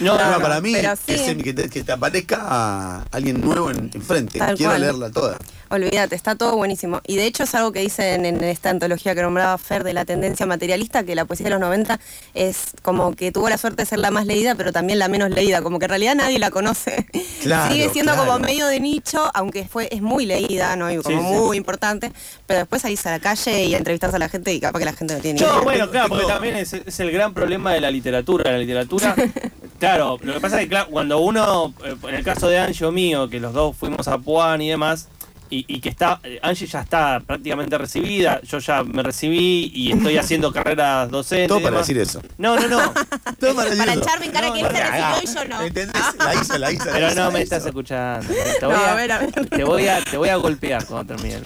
No, 0.00 0.14
Nueva 0.14 0.30
no, 0.38 0.40
para 0.40 0.60
mí 0.62 0.72
pero 0.72 0.94
que, 1.42 1.52
te, 1.52 1.68
que 1.68 1.84
te 1.84 1.92
aparezca 1.92 2.38
a 2.40 3.02
alguien 3.12 3.40
nuevo 3.40 3.70
en- 3.70 3.90
enfrente. 3.92 4.38
Tal 4.38 4.56
Quiero 4.56 4.72
cual. 4.72 4.80
leerla 4.80 5.10
toda. 5.10 5.36
Olvídate, 5.68 6.14
está 6.16 6.34
todo 6.36 6.56
buenísimo. 6.56 7.00
Y 7.06 7.16
de 7.16 7.26
hecho 7.26 7.44
es 7.44 7.54
algo 7.54 7.72
que 7.72 7.80
dicen 7.80 8.24
en 8.26 8.42
esta 8.44 8.70
antología 8.70 9.14
que 9.14 9.22
nombraba 9.22 9.56
Fer 9.58 9.84
de 9.84 9.92
la 9.94 10.04
tendencia 10.04 10.44
materialista, 10.46 11.02
que 11.04 11.14
la 11.14 11.24
poesía 11.24 11.44
de 11.44 11.50
los 11.50 11.60
90 11.60 11.91
es 12.34 12.72
como 12.82 13.14
que 13.14 13.32
tuvo 13.32 13.48
la 13.48 13.58
suerte 13.58 13.82
de 13.82 13.86
ser 13.86 13.98
la 13.98 14.10
más 14.10 14.26
leída, 14.26 14.54
pero 14.54 14.72
también 14.72 14.98
la 14.98 15.08
menos 15.08 15.30
leída, 15.30 15.62
como 15.62 15.78
que 15.78 15.86
en 15.86 15.90
realidad 15.90 16.14
nadie 16.14 16.38
la 16.38 16.50
conoce. 16.50 17.06
Claro, 17.42 17.72
Sigue 17.72 17.88
siendo 17.90 18.12
claro. 18.12 18.26
como 18.32 18.38
medio 18.44 18.66
de 18.66 18.78
nicho, 18.80 19.30
aunque 19.34 19.64
fue 19.66 19.88
es 19.90 20.00
muy 20.02 20.26
leída, 20.26 20.76
¿no? 20.76 20.90
Y 20.90 20.96
como 20.98 21.08
Sí, 21.20 21.24
sí. 21.26 21.32
muy 21.34 21.56
importante, 21.56 22.12
pero 22.46 22.60
después 22.60 22.82
salís 22.82 23.04
a 23.06 23.10
la 23.10 23.20
calle 23.20 23.64
y 23.64 23.74
a 23.74 23.78
entrevistarse 23.78 24.16
a 24.16 24.18
la 24.18 24.28
gente 24.28 24.52
y 24.52 24.60
capaz 24.60 24.78
que 24.78 24.84
la 24.84 24.92
gente 24.92 25.14
no 25.14 25.20
tiene 25.20 25.40
ni 25.40 25.44
Yo, 25.44 25.52
idea. 25.52 25.60
bueno, 25.62 25.90
claro, 25.90 26.08
porque 26.08 26.26
también 26.26 26.56
es, 26.56 26.72
es 26.72 27.00
el 27.00 27.10
gran 27.10 27.34
problema 27.34 27.72
de 27.72 27.80
la 27.80 27.90
literatura. 27.90 28.52
La 28.52 28.58
literatura, 28.58 29.14
claro, 29.78 30.18
lo 30.22 30.34
que 30.34 30.40
pasa 30.40 30.56
es 30.58 30.62
que 30.64 30.68
claro, 30.68 30.88
cuando 30.90 31.18
uno, 31.20 31.74
eh, 31.84 31.96
en 32.08 32.14
el 32.14 32.24
caso 32.24 32.48
de 32.48 32.58
Angie 32.58 32.86
o 32.86 32.92
mío, 32.92 33.28
que 33.28 33.40
los 33.40 33.52
dos 33.52 33.76
fuimos 33.76 34.06
a 34.08 34.18
Puan 34.18 34.62
y 34.62 34.68
demás, 34.68 35.08
y, 35.56 35.64
y 35.68 35.80
que 35.80 35.88
está, 35.90 36.18
eh, 36.22 36.38
Angie 36.42 36.66
ya 36.66 36.80
está 36.80 37.20
prácticamente 37.26 37.76
recibida, 37.78 38.40
yo 38.42 38.58
ya 38.58 38.82
me 38.84 39.02
recibí 39.02 39.70
y 39.74 39.92
estoy 39.92 40.16
haciendo 40.18 40.52
carreras 40.54 41.10
docentes. 41.10 41.48
Todo 41.48 41.58
para 41.60 41.70
demás. 41.72 41.86
decir 41.86 42.00
eso. 42.02 42.22
No, 42.38 42.56
no, 42.58 42.68
no. 42.68 42.92
Todo 43.38 43.54
para, 43.54 43.70
Para 43.70 43.70
decir 43.70 43.88
eso. 43.90 44.00
echarme 44.02 44.26
en 44.26 44.32
cara 44.32 44.48
No, 44.48 44.54
que 44.54 44.62
no, 44.62 44.68
él 44.68 44.74
se 44.76 44.82
no, 44.82 44.90
recibió 44.90 45.08
no. 45.10 45.22
y 45.22 45.26
yo 45.26 45.44
no. 45.56 45.62
¿Entendés? 45.62 46.02
La 46.18 46.34
hizo, 46.34 46.58
la 46.58 46.72
hizo. 46.72 46.84
la 46.86 46.92
Pero 46.92 47.06
hizo, 47.08 47.14
no 47.16 47.30
me 47.32 47.42
estás 47.42 47.66
escuchando. 47.66 48.28
Te 48.60 48.66
voy, 48.66 48.74
No, 48.74 48.80
a, 48.82 48.92
a 48.92 48.94
ver, 48.94 49.12
a 49.12 49.18
ver. 49.18 49.32
te 49.50 49.64
voy 49.64 49.86
a, 49.88 50.02
te 50.02 50.16
voy 50.16 50.28
a 50.30 50.36
golpear 50.36 50.84
cuando 50.86 51.14
termine. 51.14 51.40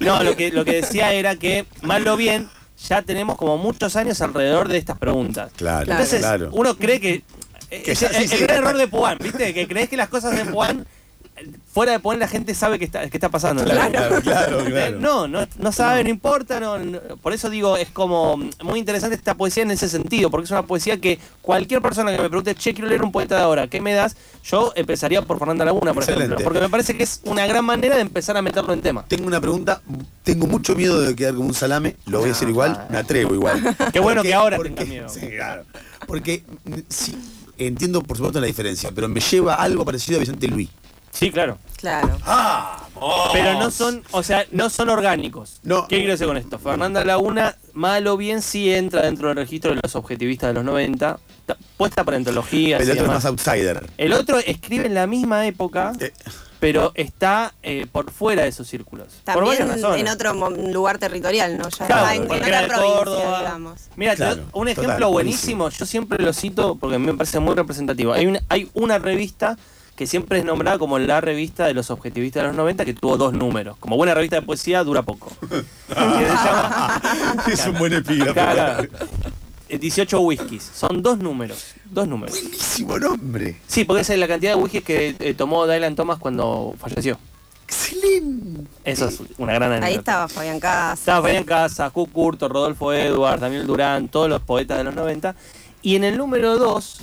No, 0.00 0.22
lo 0.24 0.36
que, 0.36 0.50
lo 0.50 0.64
que 0.64 0.72
decía 0.80 1.12
era 1.12 1.36
que, 1.36 1.66
mal 1.82 2.06
o 2.08 2.16
bien, 2.16 2.48
ya 2.88 3.02
tenemos 3.02 3.36
como 3.36 3.58
muchos 3.58 3.94
años 3.96 4.20
alrededor 4.20 4.66
de 4.68 4.78
estas 4.78 4.98
preguntas. 4.98 5.52
Claro, 5.56 5.90
Entonces, 5.92 6.20
claro. 6.20 6.50
uno 6.52 6.76
cree 6.76 7.00
que. 7.00 7.22
Que 7.70 7.92
es 7.92 8.00
ya- 8.00 8.08
el, 8.08 8.14
sí, 8.16 8.22
el 8.24 8.28
sí. 8.28 8.36
gran 8.44 8.58
error 8.58 8.76
de 8.76 8.86
Puan, 8.88 9.16
¿viste? 9.18 9.54
Que 9.54 9.66
crees 9.68 9.88
que 9.88 9.96
las 9.96 10.08
cosas 10.08 10.36
de 10.36 10.44
Puan, 10.44 10.84
fuera 11.72 11.92
de 11.92 12.00
Puan, 12.00 12.18
la 12.18 12.28
gente 12.28 12.54
sabe 12.54 12.78
que 12.78 12.84
está, 12.84 13.08
que 13.08 13.16
está 13.16 13.28
pasando. 13.28 13.64
Claro, 13.64 13.90
claro, 13.90 14.20
claro, 14.20 14.64
claro. 14.66 15.00
No, 15.00 15.26
no, 15.26 15.46
no 15.58 15.72
sabe, 15.72 16.04
no 16.04 16.10
importa. 16.10 16.60
No, 16.60 16.78
no. 16.78 17.00
por 17.22 17.32
eso 17.32 17.50
digo, 17.50 17.76
es 17.76 17.90
como 17.90 18.36
muy 18.62 18.78
interesante 18.78 19.16
esta 19.16 19.34
poesía 19.34 19.62
en 19.62 19.70
ese 19.70 19.88
sentido, 19.88 20.30
porque 20.30 20.44
es 20.44 20.50
una 20.50 20.64
poesía 20.64 21.00
que 21.00 21.18
cualquier 21.40 21.80
persona 21.80 22.14
que 22.14 22.20
me 22.20 22.28
pregunte, 22.28 22.54
che, 22.54 22.74
quiero 22.74 22.88
leer 22.88 23.02
un 23.02 23.12
poeta 23.12 23.36
de 23.36 23.42
ahora, 23.42 23.68
¿qué 23.68 23.80
me 23.80 23.94
das? 23.94 24.16
Yo 24.44 24.72
empezaría 24.76 25.22
por 25.22 25.38
Fernanda 25.38 25.64
Laguna, 25.64 25.94
por 25.94 26.02
ejemplo, 26.02 26.36
porque 26.42 26.60
me 26.60 26.68
parece 26.68 26.96
que 26.96 27.04
es 27.04 27.20
una 27.24 27.46
gran 27.46 27.64
manera 27.64 27.94
de 27.96 28.02
empezar 28.02 28.36
a 28.36 28.42
meterlo 28.42 28.72
en 28.72 28.82
tema. 28.82 29.04
Tengo 29.08 29.26
una 29.26 29.40
pregunta, 29.40 29.80
tengo 30.22 30.46
mucho 30.46 30.74
miedo 30.74 31.00
de 31.00 31.14
quedar 31.14 31.34
como 31.34 31.48
un 31.48 31.54
salame, 31.54 31.96
lo 32.06 32.18
voy 32.18 32.30
a 32.30 32.32
decir 32.32 32.48
igual, 32.48 32.86
me 32.90 32.98
atrevo 32.98 33.34
igual. 33.34 33.76
Qué 33.92 34.00
bueno 34.00 34.22
que 34.22 34.34
ahora 34.34 34.56
porque, 34.56 34.70
tengas 34.70 34.88
miedo. 34.88 35.08
Sí, 35.08 35.28
claro. 35.28 35.64
Porque 36.06 36.44
sí, 36.88 37.16
entiendo 37.56 38.02
por 38.02 38.16
supuesto 38.16 38.40
la 38.40 38.46
diferencia, 38.46 38.90
pero 38.94 39.08
me 39.08 39.20
lleva 39.20 39.54
a 39.54 39.62
algo 39.62 39.84
parecido 39.84 40.18
a 40.18 40.20
Vicente 40.20 40.48
Luis. 40.48 40.68
Sí, 41.12 41.30
claro. 41.30 41.58
Claro. 41.76 42.18
Pero 43.32 43.54
no 43.58 43.70
son, 43.70 44.02
o 44.12 44.22
sea, 44.22 44.46
no 44.52 44.70
son 44.70 44.88
orgánicos. 44.88 45.60
No. 45.62 45.86
¿Qué 45.88 45.96
quiero 45.96 46.12
decir 46.12 46.26
con 46.26 46.36
esto? 46.36 46.58
Fernanda 46.58 47.04
Laguna, 47.04 47.56
mal 47.74 48.06
o 48.06 48.16
bien, 48.16 48.40
sí 48.42 48.72
entra 48.72 49.02
dentro 49.02 49.28
del 49.28 49.36
registro 49.36 49.74
de 49.74 49.80
los 49.82 49.94
objetivistas 49.96 50.48
de 50.50 50.54
los 50.54 50.64
90, 50.64 51.18
ta- 51.46 51.56
puesta 51.76 52.04
para 52.04 52.16
antologías 52.16 52.80
El 52.80 52.90
otro 52.92 53.04
es 53.04 53.08
más 53.10 53.24
outsider. 53.24 53.90
El 53.98 54.12
otro 54.12 54.38
escribe 54.38 54.86
en 54.86 54.94
la 54.94 55.06
misma 55.06 55.46
época, 55.46 55.92
Eh, 55.98 56.12
pero 56.60 56.92
está 56.94 57.52
eh, 57.64 57.86
por 57.90 58.10
fuera 58.12 58.42
de 58.44 58.48
esos 58.50 58.68
círculos. 58.68 59.08
por 59.24 59.34
También 59.34 59.46
varias 59.58 59.68
razones. 59.82 60.00
en 60.00 60.08
otro 60.08 60.34
mo- 60.34 60.50
lugar 60.50 60.98
territorial, 60.98 61.58
¿no? 61.58 61.68
Ya 61.68 61.86
Claro, 61.86 62.02
está 62.02 62.14
en, 62.14 62.22
otra 62.22 62.38
provincia, 62.68 62.96
Córdoba. 62.98 63.38
digamos. 63.40 63.80
Mira, 63.96 64.14
Claro, 64.14 64.42
un 64.52 64.68
ejemplo 64.68 64.94
total, 64.94 65.10
buenísimo, 65.12 65.68
yo 65.70 65.84
siempre 65.86 66.22
lo 66.24 66.32
cito 66.32 66.76
porque 66.76 66.96
a 66.96 66.98
mí 67.00 67.06
me 67.06 67.14
parece 67.14 67.40
muy 67.40 67.56
representativo. 67.56 68.12
Hay 68.12 68.26
una, 68.26 68.40
hay 68.48 68.70
una 68.74 68.98
revista 69.00 69.58
que 69.96 70.06
siempre 70.06 70.38
es 70.38 70.44
nombrada 70.44 70.78
como 70.78 70.98
la 70.98 71.20
revista 71.20 71.66
de 71.66 71.74
los 71.74 71.90
objetivistas 71.90 72.42
de 72.42 72.48
los 72.48 72.56
90 72.56 72.84
que 72.84 72.94
tuvo 72.94 73.16
dos 73.16 73.32
números. 73.34 73.76
Como 73.78 73.96
buena 73.96 74.14
revista 74.14 74.36
de 74.36 74.42
poesía 74.42 74.82
dura 74.84 75.02
poco. 75.02 75.32
Es 77.46 77.66
un 77.66 77.78
buen 77.78 77.92
epígrafe. 77.92 78.88
Eh, 79.68 79.78
18 79.78 80.20
whiskies. 80.20 80.70
Son 80.74 81.02
dos 81.02 81.18
números. 81.18 81.74
Dos 81.84 82.08
números. 82.08 82.40
Buenísimo 82.40 82.98
nombre. 82.98 83.56
Sí, 83.66 83.84
porque 83.84 84.02
esa 84.02 84.14
es 84.14 84.18
la 84.18 84.28
cantidad 84.28 84.54
de 84.54 84.60
whiskies 84.60 84.84
que 84.84 85.16
eh, 85.18 85.34
tomó 85.34 85.66
Dylan 85.66 85.94
Thomas 85.94 86.18
cuando 86.18 86.74
falleció. 86.78 87.18
Excelente. 87.66 88.70
Eso 88.84 89.08
es 89.08 89.20
una 89.38 89.54
gran 89.54 89.72
anécdota. 89.72 89.86
Ahí 89.86 89.94
estaba 89.94 90.28
Fabián 90.28 90.60
Casa. 90.60 90.94
Estaba 90.94 91.22
Fabián 91.22 91.44
Casa, 91.44 91.90
Q. 91.90 92.06
Curto, 92.06 92.48
Rodolfo 92.48 92.92
Edwards, 92.92 93.40
Daniel 93.40 93.66
Durán, 93.66 94.08
todos 94.08 94.28
los 94.28 94.42
poetas 94.42 94.78
de 94.78 94.84
los 94.84 94.94
90. 94.94 95.34
Y 95.82 95.96
en 95.96 96.04
el 96.04 96.16
número 96.16 96.58
2, 96.58 97.00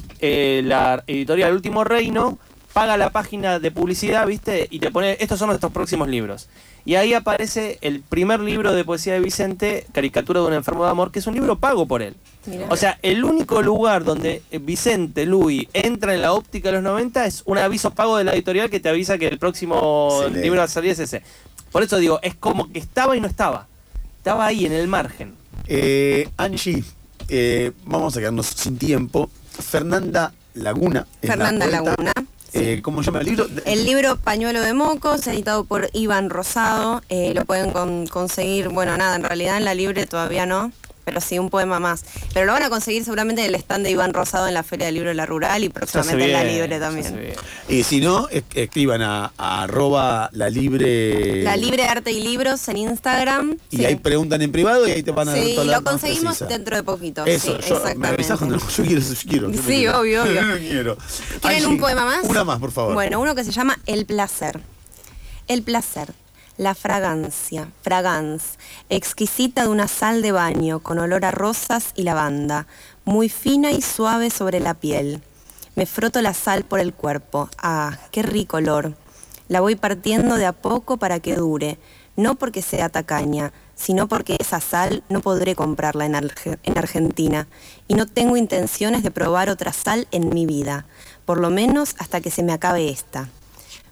la 0.63 1.03
editorial 1.07 1.53
Último 1.53 1.83
Reino 1.83 2.37
paga 2.79 2.95
la 2.95 3.09
página 3.09 3.59
de 3.59 3.71
publicidad, 3.71 4.25
¿viste? 4.25 4.67
Y 4.71 4.79
te 4.79 4.89
pone, 4.89 5.17
estos 5.19 5.37
son 5.37 5.49
nuestros 5.49 5.69
próximos 5.73 6.07
libros. 6.07 6.47
Y 6.85 6.95
ahí 6.95 7.13
aparece 7.13 7.77
el 7.81 7.99
primer 7.99 8.39
libro 8.39 8.71
de 8.71 8.85
poesía 8.85 9.11
de 9.15 9.19
Vicente, 9.19 9.85
Caricatura 9.91 10.39
de 10.39 10.47
un 10.47 10.53
enfermo 10.53 10.85
de 10.85 10.91
amor, 10.91 11.11
que 11.11 11.19
es 11.19 11.27
un 11.27 11.33
libro 11.33 11.57
pago 11.57 11.85
por 11.87 12.01
él. 12.01 12.15
Mirá. 12.45 12.67
O 12.69 12.77
sea, 12.77 12.97
el 13.01 13.25
único 13.25 13.61
lugar 13.61 14.05
donde 14.05 14.43
Vicente 14.61 15.25
Luis 15.25 15.67
entra 15.73 16.15
en 16.15 16.21
la 16.21 16.31
óptica 16.31 16.69
de 16.69 16.75
los 16.75 16.83
90 16.83 17.25
es 17.25 17.43
un 17.45 17.57
aviso 17.57 17.91
pago 17.91 18.15
de 18.15 18.23
la 18.23 18.33
editorial 18.33 18.69
que 18.69 18.79
te 18.79 18.87
avisa 18.87 19.17
que 19.17 19.27
el 19.27 19.39
próximo 19.39 20.07
Excelente. 20.13 20.41
libro 20.41 20.59
va 20.59 20.63
a 20.63 20.67
salir 20.69 20.91
es 20.91 20.99
ese. 20.99 21.21
Por 21.73 21.83
eso 21.83 21.97
digo, 21.97 22.19
es 22.21 22.35
como 22.35 22.71
que 22.71 22.79
estaba 22.79 23.17
y 23.17 23.19
no 23.19 23.27
estaba. 23.27 23.67
Estaba 24.19 24.45
ahí 24.45 24.65
en 24.65 24.71
el 24.71 24.87
margen. 24.87 25.33
Eh, 25.67 26.29
Angie, 26.37 26.81
eh, 27.27 27.73
vamos 27.83 28.15
a 28.15 28.21
quedarnos 28.21 28.45
sin 28.45 28.77
tiempo. 28.77 29.29
Fernanda 29.51 30.31
Laguna. 30.53 31.05
la 31.21 31.27
Fernanda. 31.27 31.67
Laguna. 31.67 32.13
Eh, 32.53 32.81
¿Cómo 32.81 33.03
se 33.03 33.07
llama 33.07 33.19
el 33.19 33.25
libro? 33.27 33.47
El 33.65 33.85
libro 33.85 34.17
Pañuelo 34.17 34.61
de 34.61 34.73
Mocos, 34.73 35.25
editado 35.27 35.65
por 35.65 35.89
Iván 35.93 36.29
Rosado, 36.29 37.01
eh, 37.09 37.33
lo 37.35 37.45
pueden 37.45 37.71
con- 37.71 38.07
conseguir, 38.07 38.69
bueno, 38.69 38.97
nada, 38.97 39.15
en 39.15 39.23
realidad 39.23 39.57
en 39.57 39.65
la 39.65 39.73
libre 39.75 40.07
todavía 40.07 40.45
no, 40.45 40.71
pero 41.09 41.21
sí 41.21 41.39
un 41.39 41.49
poema 41.49 41.79
más. 41.79 42.05
Pero 42.35 42.45
lo 42.45 42.51
van 42.53 42.61
a 42.61 42.69
conseguir 42.69 43.03
seguramente 43.03 43.41
en 43.43 43.47
el 43.49 43.55
stand 43.55 43.83
de 43.83 43.89
Iván 43.89 44.13
Rosado 44.13 44.47
en 44.47 44.53
la 44.53 44.61
Feria 44.61 44.85
del 44.85 44.93
Libro 44.95 45.09
de 45.09 45.15
la 45.15 45.25
Rural 45.25 45.63
y 45.63 45.69
próximamente 45.69 46.25
en 46.25 46.33
la 46.33 46.43
libre 46.43 46.79
también. 46.79 47.33
Y 47.67 47.81
si 47.83 47.99
no, 47.99 48.27
es- 48.29 48.43
escriban 48.53 49.01
a, 49.01 49.31
a 49.37 49.63
arroba 49.63 50.29
la 50.33 50.49
libre. 50.49 51.41
La 51.43 51.55
Libre 51.57 51.85
Arte 51.85 52.11
y 52.11 52.21
Libros 52.21 52.67
en 52.69 52.77
Instagram. 52.77 53.57
Y 53.71 53.77
sí. 53.77 53.85
ahí 53.85 53.95
preguntan 53.95 54.41
en 54.43 54.51
privado 54.51 54.87
y 54.87 54.91
ahí 54.91 55.01
te 55.03 55.11
van 55.11 55.29
a 55.29 55.31
dar 55.31 55.43
Sí, 55.43 55.55
lo 55.65 55.83
conseguimos 55.83 56.39
dentro 56.47 56.75
de 56.75 56.83
poquito. 56.83 57.25
Eso, 57.25 57.57
sí, 57.61 57.69
yo, 57.69 57.81
me 57.95 58.09
avisás 58.09 58.37
cuando 58.37 58.57
yo 58.77 58.83
quiero, 58.85 59.01
yo 59.01 59.15
quiero. 59.27 59.51
yo 59.51 59.61
Sí, 59.61 59.67
quiero. 59.67 59.99
obvio, 59.99 60.23
obvio. 60.23 60.41
Quiero. 60.59 60.97
¿Quieren 61.41 61.65
un 61.65 61.79
poema 61.79 62.05
más? 62.05 62.23
Una 62.25 62.43
más, 62.43 62.59
por 62.59 62.71
favor. 62.71 62.93
Bueno, 62.93 63.19
uno 63.19 63.33
que 63.33 63.43
se 63.43 63.51
llama 63.51 63.79
El 63.87 64.05
placer. 64.05 64.59
El 65.47 65.63
placer, 65.63 66.13
la 66.59 66.75
fragancia, 66.75 67.71
fragance, 67.81 68.57
exquisita 68.89 69.63
de 69.63 69.69
una 69.69 69.87
sal 69.87 70.21
de 70.21 70.33
baño 70.33 70.81
con 70.81 70.99
olor 70.99 71.23
a 71.23 71.31
rosas 71.31 71.93
y 71.95 72.03
lavanda, 72.03 72.67
muy 73.05 73.29
fina 73.29 73.71
y 73.71 73.81
suave 73.81 74.29
sobre 74.29 74.59
la 74.59 74.73
piel. 74.73 75.21
Me 75.75 75.85
froto 75.85 76.21
la 76.21 76.33
sal 76.33 76.65
por 76.65 76.81
el 76.81 76.93
cuerpo. 76.93 77.49
Ah, 77.57 77.97
qué 78.11 78.23
rico 78.23 78.57
olor. 78.57 78.93
La 79.47 79.61
voy 79.61 79.77
partiendo 79.77 80.35
de 80.35 80.47
a 80.47 80.51
poco 80.51 80.97
para 80.97 81.21
que 81.21 81.37
dure, 81.37 81.79
no 82.17 82.35
porque 82.35 82.61
sea 82.61 82.89
tacaña, 82.89 83.53
sino 83.75 84.09
porque 84.09 84.35
esa 84.37 84.59
sal 84.59 85.01
no 85.07 85.21
podré 85.21 85.55
comprarla 85.55 86.07
en, 86.07 86.15
en, 86.15 86.77
Argentina 86.77 87.47
y 87.87 87.93
no 87.93 88.05
tengo 88.05 88.35
intenciones 88.35 89.01
de 89.01 89.11
probar 89.11 89.49
otra 89.49 89.71
sal 89.71 90.09
en 90.11 90.27
mi 90.27 90.45
vida, 90.45 90.85
por 91.23 91.39
lo 91.39 91.51
menos 91.51 91.95
hasta 91.99 92.19
que 92.19 92.31
se 92.31 92.43
me 92.43 92.51
acabe 92.51 92.89
esta. 92.89 93.29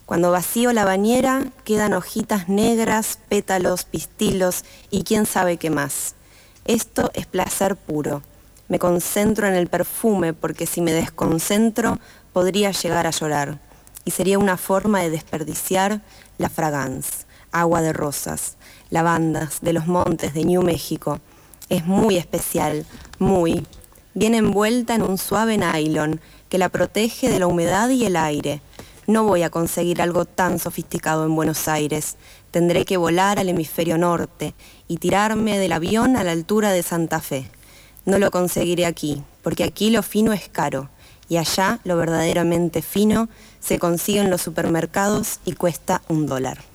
Cuando 0.07 0.31
vacío 0.31 0.71
la 0.71 0.85
bañera 0.85 1.47
quedan 1.65 1.91
hojitas 1.91 2.47
negras, 2.47 3.19
pétalos, 3.27 3.83
pistilos 3.83 4.63
y 4.89 5.03
quién 5.03 5.25
sabe 5.25 5.57
qué 5.57 5.69
más. 5.69 6.15
Esto 6.63 7.11
es 7.13 7.25
placer 7.25 7.75
puro. 7.75 8.21
Me 8.69 8.79
concentro 8.79 9.49
en 9.49 9.55
el 9.55 9.67
perfume 9.67 10.31
porque 10.31 10.65
si 10.65 10.79
me 10.79 10.93
desconcentro 10.93 11.99
podría 12.31 12.71
llegar 12.71 13.05
a 13.05 13.11
llorar 13.11 13.59
y 14.05 14.11
sería 14.11 14.39
una 14.39 14.55
forma 14.55 15.01
de 15.01 15.09
desperdiciar 15.09 16.01
la 16.37 16.47
fragance, 16.47 17.25
agua 17.51 17.81
de 17.81 17.91
rosas, 17.91 18.55
lavandas 18.89 19.59
de 19.59 19.73
los 19.73 19.87
montes 19.87 20.33
de 20.33 20.45
New 20.45 20.63
México. 20.63 21.19
Es 21.67 21.85
muy 21.85 22.15
especial, 22.15 22.85
muy. 23.19 23.67
Viene 24.13 24.37
envuelta 24.37 24.95
en 24.95 25.01
un 25.01 25.17
suave 25.17 25.57
nylon 25.57 26.21
que 26.47 26.57
la 26.57 26.69
protege 26.69 27.29
de 27.29 27.39
la 27.39 27.47
humedad 27.47 27.89
y 27.89 28.05
el 28.05 28.15
aire. 28.15 28.61
No 29.07 29.23
voy 29.23 29.43
a 29.43 29.49
conseguir 29.49 30.01
algo 30.01 30.25
tan 30.25 30.59
sofisticado 30.59 31.25
en 31.25 31.33
Buenos 31.33 31.69
Aires. 31.69 32.17
Tendré 32.51 32.83
que 32.83 32.97
volar 32.97 33.39
al 33.39 33.47
hemisferio 33.47 33.97
norte 33.97 34.53
y 34.89 34.97
tirarme 34.97 35.57
del 35.57 35.71
avión 35.71 36.17
a 36.17 36.25
la 36.25 36.33
altura 36.33 36.73
de 36.73 36.83
Santa 36.83 37.21
Fe. 37.21 37.49
No 38.03 38.19
lo 38.19 38.31
conseguiré 38.31 38.85
aquí, 38.85 39.23
porque 39.43 39.63
aquí 39.63 39.91
lo 39.91 40.03
fino 40.03 40.33
es 40.33 40.49
caro 40.49 40.89
y 41.29 41.37
allá 41.37 41.79
lo 41.85 41.95
verdaderamente 41.95 42.81
fino 42.81 43.29
se 43.61 43.79
consigue 43.79 44.19
en 44.19 44.29
los 44.29 44.41
supermercados 44.41 45.39
y 45.45 45.53
cuesta 45.53 46.01
un 46.09 46.25
dólar. 46.25 46.66